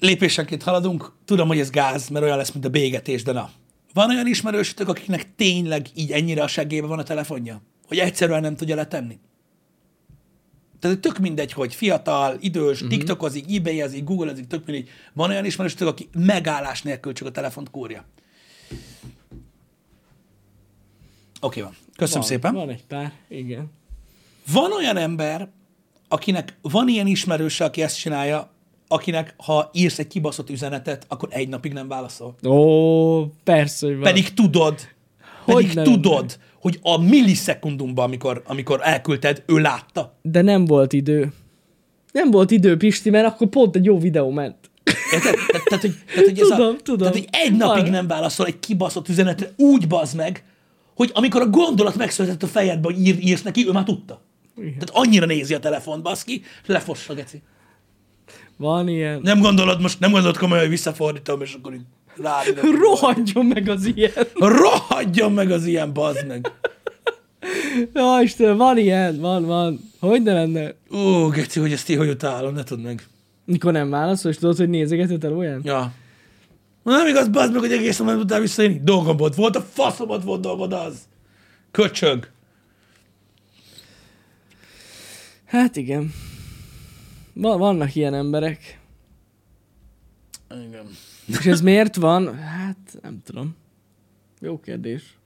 [0.00, 3.50] Lépésenként haladunk, tudom, hogy ez gáz, mert olyan lesz, mint a bégetés, de na.
[3.92, 7.62] Van olyan ismerősötök, akiknek tényleg így ennyire a seggébe van a telefonja?
[7.86, 9.18] Hogy egyszerűen nem tudja letenni?
[10.80, 12.88] Tehát tök mindegy, hogy fiatal, idős, uh-huh.
[12.88, 14.88] tiktokozik, ebayezik, googlezik, tök mindegy.
[15.12, 18.04] Van olyan ismerősötök, aki megállás nélkül csak a telefont kúrja.
[21.40, 21.76] Oké, van.
[21.96, 22.54] Köszönöm van, szépen.
[22.54, 23.70] Van egy pár, igen.
[24.52, 25.48] Van olyan ember,
[26.08, 28.50] akinek van ilyen ismerőse, aki ezt csinálja,
[28.88, 32.34] akinek ha írsz egy kibaszott üzenetet, akkor egy napig nem válaszol.
[32.46, 34.04] Ó, persze, hogy van.
[34.04, 34.88] Pedig tudod,
[35.44, 35.84] Hogy pedig nem?
[35.84, 40.18] tudod, hogy a millisekundumban, amikor, amikor elküldted, ő látta.
[40.22, 41.32] De nem volt idő.
[42.12, 44.70] Nem volt idő, Pisti, mert akkor pont egy jó videó ment.
[45.12, 45.34] Érted?
[45.46, 46.98] Tehát, tehát, hogy, tehát, hogy ez Tudom, a, tudom.
[46.98, 50.44] Tehát, hogy egy napig nem válaszol egy kibaszott üzenetre, úgy bazd meg,
[50.94, 54.22] hogy amikor a gondolat megszületett a fejedbe, hogy ír, írsz neki, ő már tudta.
[54.56, 54.72] Igen.
[54.72, 57.42] Tehát annyira nézi a telefont, baszki, lefossa, geci.
[58.56, 59.20] Van ilyen.
[59.22, 61.84] Nem gondolod most, nem gondolod komolyan, hogy visszafordítom, és akkor így
[62.82, 64.12] Rohadjon meg az ilyen.
[64.34, 66.52] Rohadjon meg az ilyen, bazd meg.
[67.94, 69.80] Ja, Istenem, van ilyen, van, van.
[70.00, 70.74] Hogy ne lenne?
[70.94, 73.06] Ó, geci, hogy ezt így hogy utálom, ne tudd meg.
[73.44, 75.60] Mikor nem válaszol, és tudod, hogy nézegeted el olyan?
[75.64, 75.92] Ja.
[76.82, 78.80] Nem igaz, bazd meg, hogy egészen nem tudtál visszajönni.
[78.82, 80.98] Dolgom volt, volt a faszomat volt dolgod az.
[81.70, 82.28] Köcsög.
[85.44, 86.14] Hát igen.
[87.32, 88.80] Va- vannak ilyen emberek.
[90.50, 90.86] Igen.
[91.38, 92.38] És ez miért van?
[92.38, 93.56] Hát nem tudom.
[94.40, 95.18] Jó kérdés.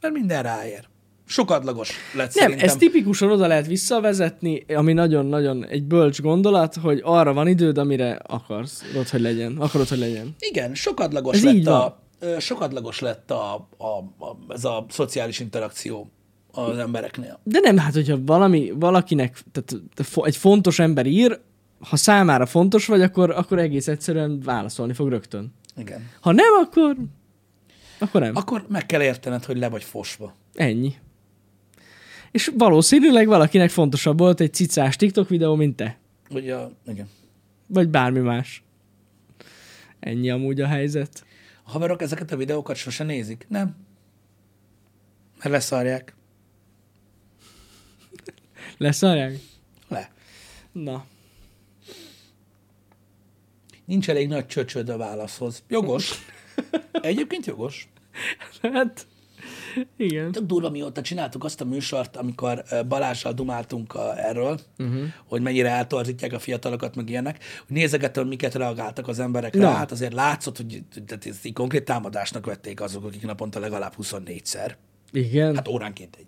[0.00, 0.84] Mert minden ráér.
[1.26, 2.68] Sokadlagos lett Nem, szerintem.
[2.68, 8.20] ez tipikusan oda lehet visszavezetni, ami nagyon-nagyon egy bölcs gondolat, hogy arra van időd, amire
[8.26, 9.56] akarsz, tudod, hogy legyen.
[9.56, 10.34] Akarod, hogy legyen.
[10.38, 11.80] Igen, sokadlagos Ez lett van.
[11.80, 13.86] a, ö, sokadlagos lett a, a,
[14.24, 16.10] a, ez a szociális interakció
[16.50, 17.40] az embereknél.
[17.42, 19.82] De nem, hát hogyha valami, valakinek, tehát
[20.26, 21.40] egy fontos ember ír,
[21.80, 25.54] ha számára fontos vagy, akkor, akkor egész egyszerűen válaszolni fog rögtön.
[25.76, 26.10] Igen.
[26.20, 26.96] Ha nem, akkor,
[27.98, 28.36] akkor nem.
[28.36, 30.34] Akkor meg kell értened, hogy le vagy fosva.
[30.54, 30.94] Ennyi.
[32.30, 35.98] És valószínűleg valakinek fontosabb volt egy cicás TikTok videó, mint te.
[36.30, 36.56] Ugye,
[36.86, 37.08] igen.
[37.66, 38.62] Vagy bármi más.
[40.00, 41.24] Ennyi amúgy a helyzet.
[41.64, 43.46] A haverok ezeket a videókat sose nézik?
[43.48, 43.76] Nem.
[45.38, 46.14] Mert leszarják.
[48.78, 49.38] Leszarják?
[49.88, 50.10] Le.
[50.72, 51.04] Na.
[53.88, 55.62] Nincs elég nagy csöcsöd a válaszhoz.
[55.68, 56.26] Jogos.
[56.92, 57.88] Egyébként jogos.
[58.62, 59.06] Hát,
[59.96, 60.32] igen.
[60.32, 65.02] Tök durva, mióta csináltuk azt a műsort, amikor Balással dumáltunk a, erről, uh-huh.
[65.26, 69.92] hogy mennyire eltorzítják a fiatalokat, meg ilyenek, hogy nézegettem, miket reagáltak az emberek rá, hát
[69.92, 74.72] azért látszott, hogy tehát ezt így konkrét támadásnak vették azok, akik naponta legalább 24-szer.
[75.12, 75.54] Igen.
[75.54, 76.26] Hát óránként egy.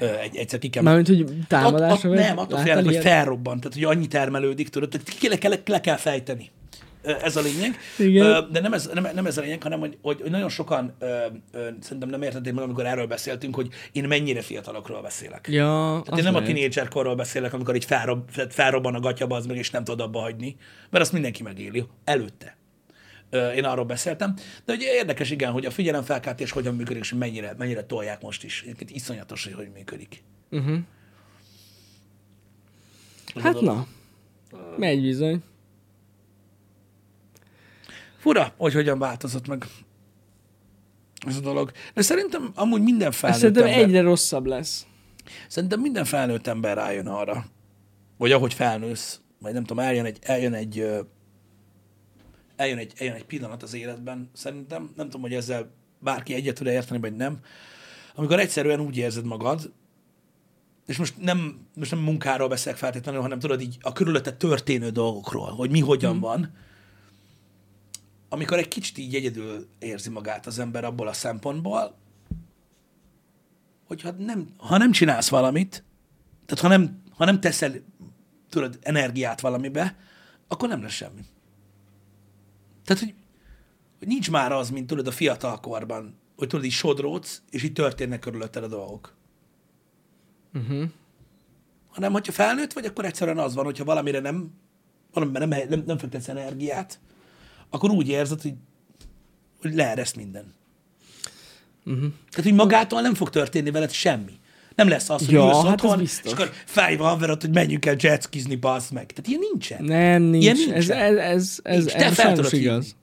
[0.00, 2.24] Ö, egy egyszer ki kell Mármint, hogy támadásra ott vagy?
[2.24, 3.04] nem, attól félnek, hogy ilyet?
[3.04, 6.50] felrobban, tehát hogy annyi termelődik, tudod, tehát ki le, le, le kell fejteni.
[7.22, 7.78] Ez a lényeg.
[7.98, 8.48] Igen.
[8.52, 11.06] De nem ez, nem, nem ez a lényeg, hanem hogy, hogy, nagyon sokan ö,
[11.52, 15.48] ö, szerintem nem értették meg, amikor erről beszéltünk, hogy én mennyire fiatalokról beszélek.
[15.50, 16.54] Ja, Tehát én nem a lehet.
[16.54, 20.20] tínédzser korról beszélek, amikor így felrob, felrobban a gatya az meg, és nem tudod abba
[20.20, 20.56] hagyni,
[20.90, 21.84] mert azt mindenki megéli.
[22.04, 22.56] Előtte.
[23.32, 24.34] Én arról beszéltem.
[24.64, 28.62] De ugye érdekes, igen, hogy a figyelemfelkeltés hogyan működik, és mennyire, mennyire tolják most is.
[28.62, 30.22] Egyébként iszonyatos, hogy hogy működik.
[30.50, 30.78] Uh-huh.
[33.34, 33.86] Hát na.
[34.76, 35.42] Megy bizony.
[38.16, 39.66] Fura, hogy hogyan változott meg
[41.26, 41.72] ez a dolog.
[41.94, 44.86] De szerintem amúgy minden felnőtt szerintem ember, egyre rosszabb lesz.
[45.48, 47.44] szerintem minden felnőtt ember rájön arra,
[48.16, 50.86] vagy ahogy felnősz, vagy nem tudom, eljön egy, eljön egy,
[52.62, 56.66] eljön egy, eljön egy pillanat az életben, szerintem, nem tudom, hogy ezzel bárki egyet tud
[56.66, 57.38] érteni, vagy nem,
[58.14, 59.72] amikor egyszerűen úgy érzed magad,
[60.86, 65.50] és most nem, most nem munkáról beszélek feltétlenül, hanem tudod így a körülötte történő dolgokról,
[65.50, 66.54] hogy mi hogyan van,
[68.28, 71.94] amikor egy kicsit így egyedül érzi magát az ember abból a szempontból,
[73.84, 75.84] hogyha nem, ha nem csinálsz valamit,
[76.46, 77.72] tehát ha nem, ha nem teszel,
[78.48, 79.96] tudod, energiát valamibe,
[80.48, 81.24] akkor nem lesz semmi.
[82.84, 83.14] Tehát, hogy,
[83.98, 88.62] nincs már az, mint tudod a fiatalkorban, hogy tudod, így sodródsz, és így történnek körülötted
[88.62, 89.14] a dolgok.
[90.54, 90.84] Uh-huh.
[91.88, 94.52] Hanem, hogyha felnőtt vagy, akkor egyszerűen az van, hogyha valamire nem,
[95.12, 97.00] valamire nem, nem, nem fektetsz energiát,
[97.70, 98.54] akkor úgy érzed, hogy,
[99.60, 100.54] hogy leereszt minden.
[101.84, 102.12] Uh-huh.
[102.30, 104.40] Tehát, hogy magától nem fog történni veled semmi.
[104.74, 107.86] Nem lesz az, hogy Ja, ülsz hát ez otthon, és akkor felhívva haverod, hogy menjünk
[107.86, 109.06] el jetskizni, bazd meg.
[109.06, 109.84] Tehát ilyen nincsen.
[109.84, 110.42] Nem, nincs.
[110.44, 110.96] Ilyen ez, nincsen.
[110.96, 111.92] ez, ez, ez, Nincs.
[111.92, 112.84] Te ez fel tudod igaz.
[112.84, 113.00] hívni.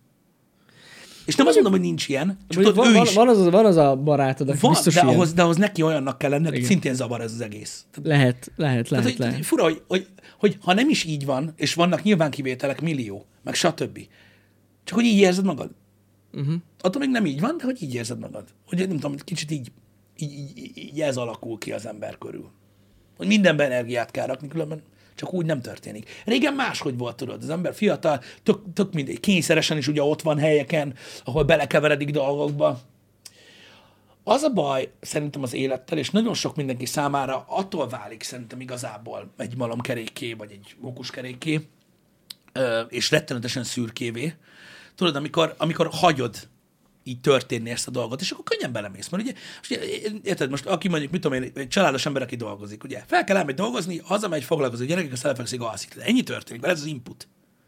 [1.25, 3.13] És nem azt mondom, hogy nincs ilyen, csak tudod, van, ő is.
[3.13, 5.13] van, az, van az a barátod, aki Van, biztos de ilyen.
[5.13, 7.85] ahhoz, de ahhoz neki olyannak kell lenni, hogy szintén zavar ez az egész.
[8.03, 9.35] Lehet, lehet, lehet, tehát, hogy, lehet.
[9.35, 10.07] hogy fura, hogy, hogy,
[10.37, 13.99] hogy, ha nem is így van, és vannak nyilván kivételek millió, meg stb.
[14.83, 15.69] Csak hogy így érzed magad.
[16.33, 16.53] Uh-huh.
[16.81, 18.43] Attól még nem így van, de hogy így érzed magad.
[18.65, 19.71] Hogy nem tudom, kicsit így,
[20.21, 22.51] így, így, így ez alakul ki az ember körül.
[23.17, 24.83] Hogy mindenben energiát kell rakni, különben
[25.15, 26.09] csak úgy nem történik.
[26.25, 30.37] Régen máshogy volt, tudod, az ember fiatal, tök, tök mindegy, kényszeresen is ugye ott van
[30.37, 30.93] helyeken,
[31.23, 32.79] ahol belekeveredik dolgokba.
[34.23, 39.31] Az a baj szerintem az élettel, és nagyon sok mindenki számára attól válik szerintem igazából
[39.37, 41.67] egy malomkerékké, vagy egy mókuskerékké,
[42.89, 44.33] és rettenetesen szürkévé.
[44.95, 46.35] Tudod, amikor, amikor hagyod
[47.03, 49.09] így történni ezt a dolgot, és akkor könnyen belemész.
[49.09, 49.33] Mert ugye,
[49.69, 53.23] ugye, érted, most aki mondjuk, mit tudom én, egy családos ember, aki dolgozik, ugye, fel
[53.23, 55.95] kell elmenni dolgozni, hazamegy, foglalkozik, a gyerekek, aztán elfekszik, alszik.
[55.99, 57.27] Ennyi történik, mert ez az input.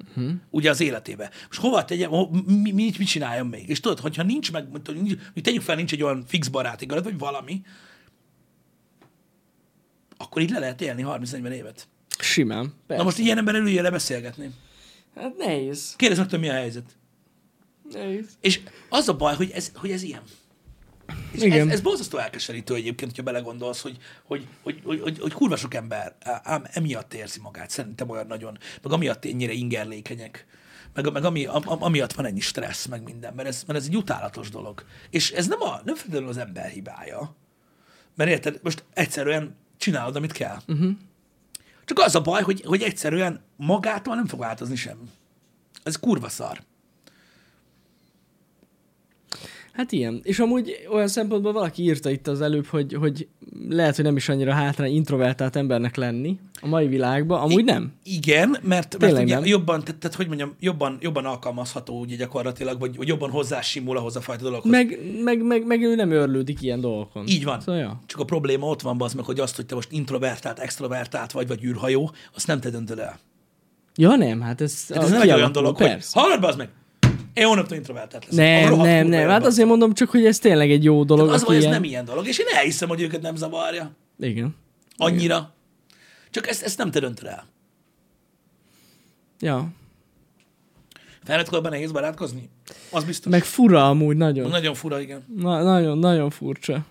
[0.10, 0.32] Uh-huh.
[0.50, 1.32] Ugye az életébe.
[1.48, 3.70] Most hova tegyem, ho, mi, mi, mit csináljon még?
[3.70, 7.62] És tudod, hogyha nincs meg, nincs, tegyük fel, nincs egy olyan fix barátigazat, vagy valami,
[10.18, 11.88] akkor így le lehet élni 30-40 évet.
[12.20, 12.64] Simán.
[12.64, 13.04] Na Persze.
[13.04, 14.50] most ilyen ember ülje le beszélgetni.
[15.16, 15.94] Hát nehéz.
[15.96, 16.96] Kérdezz meg, mi a helyzet.
[17.94, 18.26] Nehéz.
[18.42, 20.22] És az a baj, hogy ez, hogy ez ilyen.
[21.32, 21.68] És Igen.
[21.68, 25.74] ez, ez borzasztó elkeserítő egyébként, hogyha belegondolsz, hogy, hogy, hogy, hogy, hogy, hogy kurva sok
[25.74, 30.46] ember ám emiatt érzi magát, szerintem olyan nagyon, meg amiatt ennyire ingerlékenyek,
[30.94, 33.96] meg, meg ami, am, amiatt van ennyi stressz, meg minden, mert ez, mert ez egy
[33.96, 34.84] utálatos dolog.
[35.10, 37.36] És ez nem, a, nem feltétlenül az ember hibája,
[38.16, 40.58] mert érted, most egyszerűen csinálod, amit kell.
[40.68, 40.92] Uh-huh.
[41.86, 45.10] Csak az a baj, hogy, hogy egyszerűen magától nem fog változni semmi.
[45.84, 46.64] Ez kurva szar.
[49.72, 50.20] Hát ilyen.
[50.24, 53.28] És amúgy olyan szempontból valaki írta itt az előbb, hogy, hogy
[53.70, 57.42] lehet, hogy nem is annyira hátrány introvertált embernek lenni a mai világban.
[57.42, 57.92] Amúgy nem.
[58.04, 59.46] Igen, mert, mert ugye nem.
[59.46, 64.16] jobban, tehát, tehát, hogy mondjam, jobban, jobban alkalmazható ugye gyakorlatilag, vagy, vagy jobban hozzásimul ahhoz
[64.16, 64.72] a fajta dologhoz.
[64.72, 67.28] Meg, meg, meg, meg ő nem örlődik ilyen dolgokon.
[67.28, 67.60] Így van.
[67.60, 68.02] Szóval, ja.
[68.06, 71.48] Csak a probléma ott van, az meg, hogy azt, hogy te most introvertált, extrovertált vagy,
[71.48, 73.20] vagy űrhajó, azt nem te döntöd el.
[73.96, 76.20] ja, nem, hát ez, Hát ez nem egy olyan dolog, persze.
[76.20, 76.70] hogy hallod, az meg,
[77.34, 78.70] én hónaptól introvertált leszek.
[78.70, 79.30] Nem, nem, nem.
[79.30, 81.30] Hát azért mondom csak, hogy ez tényleg egy jó dolog.
[81.30, 83.92] Az, aki hogy ez nem ilyen dolog, és én elhiszem, hogy őket nem zavarja.
[84.20, 84.56] Igen.
[84.98, 85.54] Annyira.
[86.30, 87.46] Csak ezt, ezt nem te döntöd el.
[89.40, 89.68] Ja.
[91.24, 92.50] Felnőtt korban nehéz barátkozni?
[92.92, 93.32] Az biztos.
[93.32, 94.50] Meg fura amúgy nagyon.
[94.50, 95.24] Nagyon fura, igen.
[95.38, 96.86] Na, nagyon, nagyon furcsa.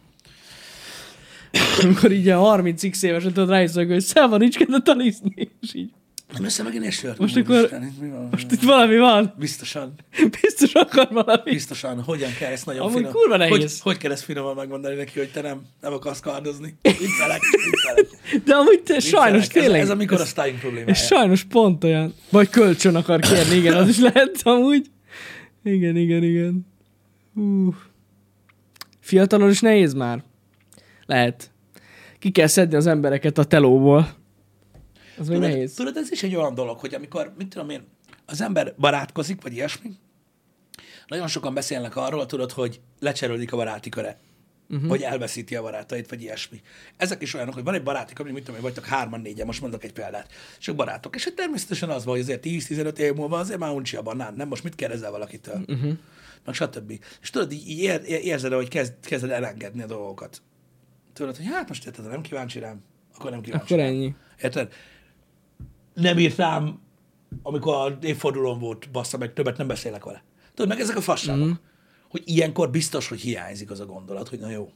[1.82, 5.50] Amikor így a 30x évesen tudod rájössz, hogy szelva nincs kedve talizni.
[5.60, 5.90] És így,
[6.32, 7.18] Nem össze megint egy sört?
[7.18, 8.28] Most akkor- itt mi van?
[8.30, 9.34] most itt valami van.
[9.38, 9.94] Biztosan.
[10.42, 11.50] Biztos akar valami.
[11.50, 12.02] Biztosan.
[12.02, 13.12] Hogyan kell ezt nagyon Amúgy finom...
[13.12, 13.56] kurva nehéz.
[13.58, 16.74] Hogy, hogy kell ezt finoman megmondani neki, hogy te nem, nem akarsz kardozni?
[16.82, 18.06] Viccelek, viccelek.
[18.44, 19.62] De amúgy te sajnos viccelek.
[19.62, 19.80] tényleg.
[19.80, 20.90] Ez, ez amikor a styling problémája.
[20.94, 22.14] ez sajnos pont olyan.
[22.30, 24.86] Vagy kölcsön akar kérni, igen, az is lehet amúgy.
[25.64, 26.66] Igen, igen, igen.
[27.34, 27.74] Hú.
[29.00, 30.22] Fiatalon is nehéz már.
[31.06, 31.50] Lehet.
[32.18, 34.18] Ki kell szedni az embereket a telóból.
[35.20, 35.74] Az Tudod, nehéz.
[35.74, 37.82] tudod, ez is egy olyan dolog, hogy amikor, mit tudom én,
[38.26, 39.90] az ember barátkozik, vagy ilyesmi,
[41.06, 44.18] nagyon sokan beszélnek arról, tudod, hogy lecserődik a baráti köre.
[44.68, 44.88] Uh-huh.
[44.88, 46.60] Vagy elveszíti a barátait, vagy ilyesmi.
[46.96, 49.60] Ezek is olyanok, hogy van egy baráti kör, mit tudom én, vagytok hárman, négyen, most
[49.60, 50.32] mondok egy példát.
[50.58, 51.14] Csak barátok.
[51.14, 54.34] És hát természetesen az van, hogy azért 10-15 év múlva azért már uncsi a banán,
[54.34, 54.48] nem?
[54.48, 55.64] Most mit kérdezel valakitől?
[55.66, 55.92] Uh-huh.
[56.44, 56.92] Meg stb.
[57.22, 60.42] És tudod, így, ér, érzed, hogy kezd, kezded elengedni a dolgokat.
[61.12, 62.82] Tudod, hogy hát most érted, nem kíváncsi rám,
[63.14, 63.94] akkor nem kíváncsi Akkor rám.
[63.94, 64.14] ennyi.
[64.42, 64.72] Érted?
[65.94, 66.80] Nem írt rám,
[67.42, 70.22] amikor a évfordulón volt, bassza meg, többet nem beszélek vele.
[70.54, 71.46] Tudod, meg ezek a fasságok.
[71.46, 71.52] Mm.
[72.08, 74.70] Hogy ilyenkor biztos, hogy hiányzik az a gondolat, hogy na jó.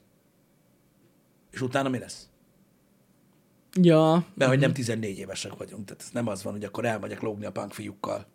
[1.51, 2.29] És utána mi lesz?
[3.81, 7.21] Ja, Mert hogy nem 14 évesek vagyunk, tehát ez nem az van, hogy akkor elmegyek
[7.21, 8.27] lógni a punk fiúkkal.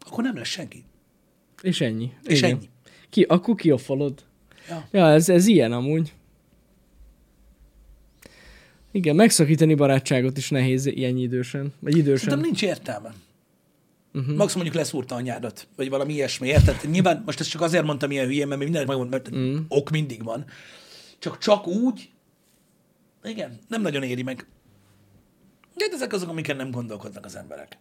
[0.00, 0.84] Akkor nem lesz senki.
[1.62, 2.12] és ennyi.
[2.22, 2.50] És Igen.
[2.50, 2.68] ennyi.
[3.10, 4.24] Ki, akkor kioffolod.
[4.68, 4.88] Ja.
[4.90, 6.14] Ja, ez, ez ilyen amúgy.
[8.96, 11.72] Igen, megszakítani barátságot is nehéz ilyen idősen.
[11.80, 12.16] Vagy idősen.
[12.16, 13.14] Szerintem nincs értelme.
[14.12, 14.36] Uh-huh.
[14.36, 16.90] Max mondjuk leszúrta anyádat, vagy valami ilyesmi, érted?
[16.90, 19.58] Nyilván most ezt csak azért mondtam ilyen hülyén, mert mindenki megmond, mert uh-huh.
[19.68, 20.44] ok mindig van.
[21.18, 22.10] Csak csak úgy,
[23.24, 24.46] igen, nem nagyon éri meg.
[25.74, 27.78] De hát ezek azok, amiken nem gondolkodnak az emberek.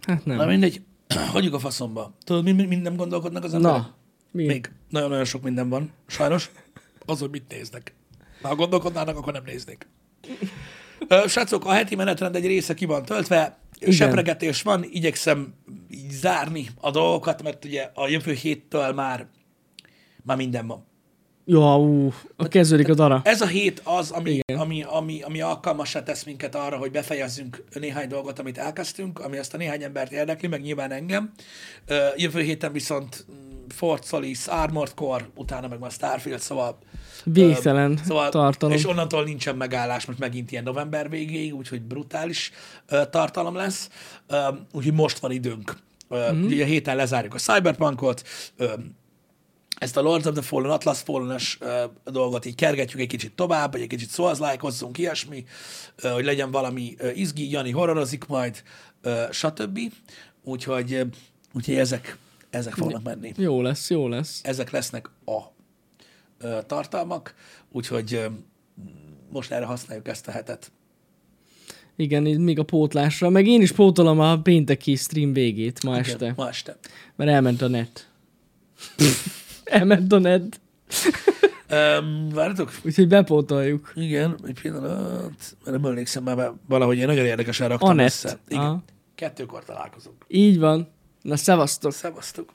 [0.00, 0.36] Hát nem.
[0.36, 0.80] Na mindegy,
[1.32, 2.14] hagyjuk a faszomba.
[2.24, 3.80] Tudod, mind, mind nem gondolkodnak az emberek?
[3.80, 3.94] Na,
[4.30, 4.44] mi?
[4.46, 5.90] Még nagyon-nagyon sok minden van.
[6.06, 6.50] Sajnos
[7.06, 7.94] az, hogy mit néznek.
[8.48, 9.88] Ha gondolkodnának, akkor nem néznék.
[11.26, 13.94] Srácok, a heti menetrend egy része ki van töltve, Igen.
[13.94, 15.54] sepregetés van, igyekszem
[15.90, 19.26] így zárni a dolgokat, mert ugye a jövő héttől már,
[20.22, 20.86] már minden van.
[21.46, 23.20] Ja, ú, a kezdődik a dara.
[23.24, 28.08] Ez a hét az, ami, ami, ami, ami alkalmassá tesz minket arra, hogy befejezzünk néhány
[28.08, 31.32] dolgot, amit elkezdtünk, ami ezt a néhány embert érdekli, meg nyilván engem.
[32.16, 36.78] Jövő héten viszont mm, Fort Solis, Armored Core, utána meg már Starfield, szóval
[37.24, 38.74] Végtelen Szóval, tartalom.
[38.76, 42.50] És onnantól nincsen megállás, most megint ilyen november végéig, úgyhogy brutális
[42.88, 43.88] ö, tartalom lesz.
[44.26, 44.36] Ö,
[44.72, 45.76] úgyhogy most van időnk.
[46.08, 46.36] Ö, Mhm.
[46.36, 46.44] mm.
[46.46, 48.22] Ugye a héten lezárjuk a Cyberpunkot,
[48.56, 48.72] ö,
[49.78, 53.72] ezt a Lords of the Fallen, Atlas Fallen-es ö, dolgot így kergetjük egy kicsit tovább,
[53.72, 55.44] vagy egy kicsit like ilyesmi,
[55.96, 58.62] ö, hogy legyen valami ö, izgi, Jani horrorozik majd,
[59.02, 59.78] ö, stb.
[60.44, 61.02] Úgyhogy, ö,
[61.54, 62.18] úgyhogy ezek,
[62.50, 64.40] ezek fognak menni Jó lesz, jó lesz.
[64.42, 65.38] ezek lesznek a
[66.66, 67.34] tartalmak,
[67.72, 68.26] úgyhogy
[69.30, 70.72] most erre használjuk ezt a hetet.
[71.96, 73.28] Igen, még a pótlásra.
[73.28, 76.32] Meg én is pótolom a pénteki stream végét ma Igen, este.
[76.36, 76.76] Ma este.
[77.16, 78.10] Mert elment a net.
[79.64, 80.60] elment a net.
[81.70, 82.72] Um, várjatok?
[82.84, 83.92] Úgyhogy bepótoljuk.
[83.94, 88.06] Igen, egy pillanat, mert nem emlékszem már, valahogy én nagyon érdekesen raktam Anett.
[88.06, 88.38] össze.
[88.48, 88.62] Igen.
[88.62, 88.82] Aha.
[89.14, 90.24] Kettőkor találkozunk.
[90.28, 90.88] Így van.
[91.22, 91.92] Na, szevasztok.
[91.92, 92.52] Szevasztok.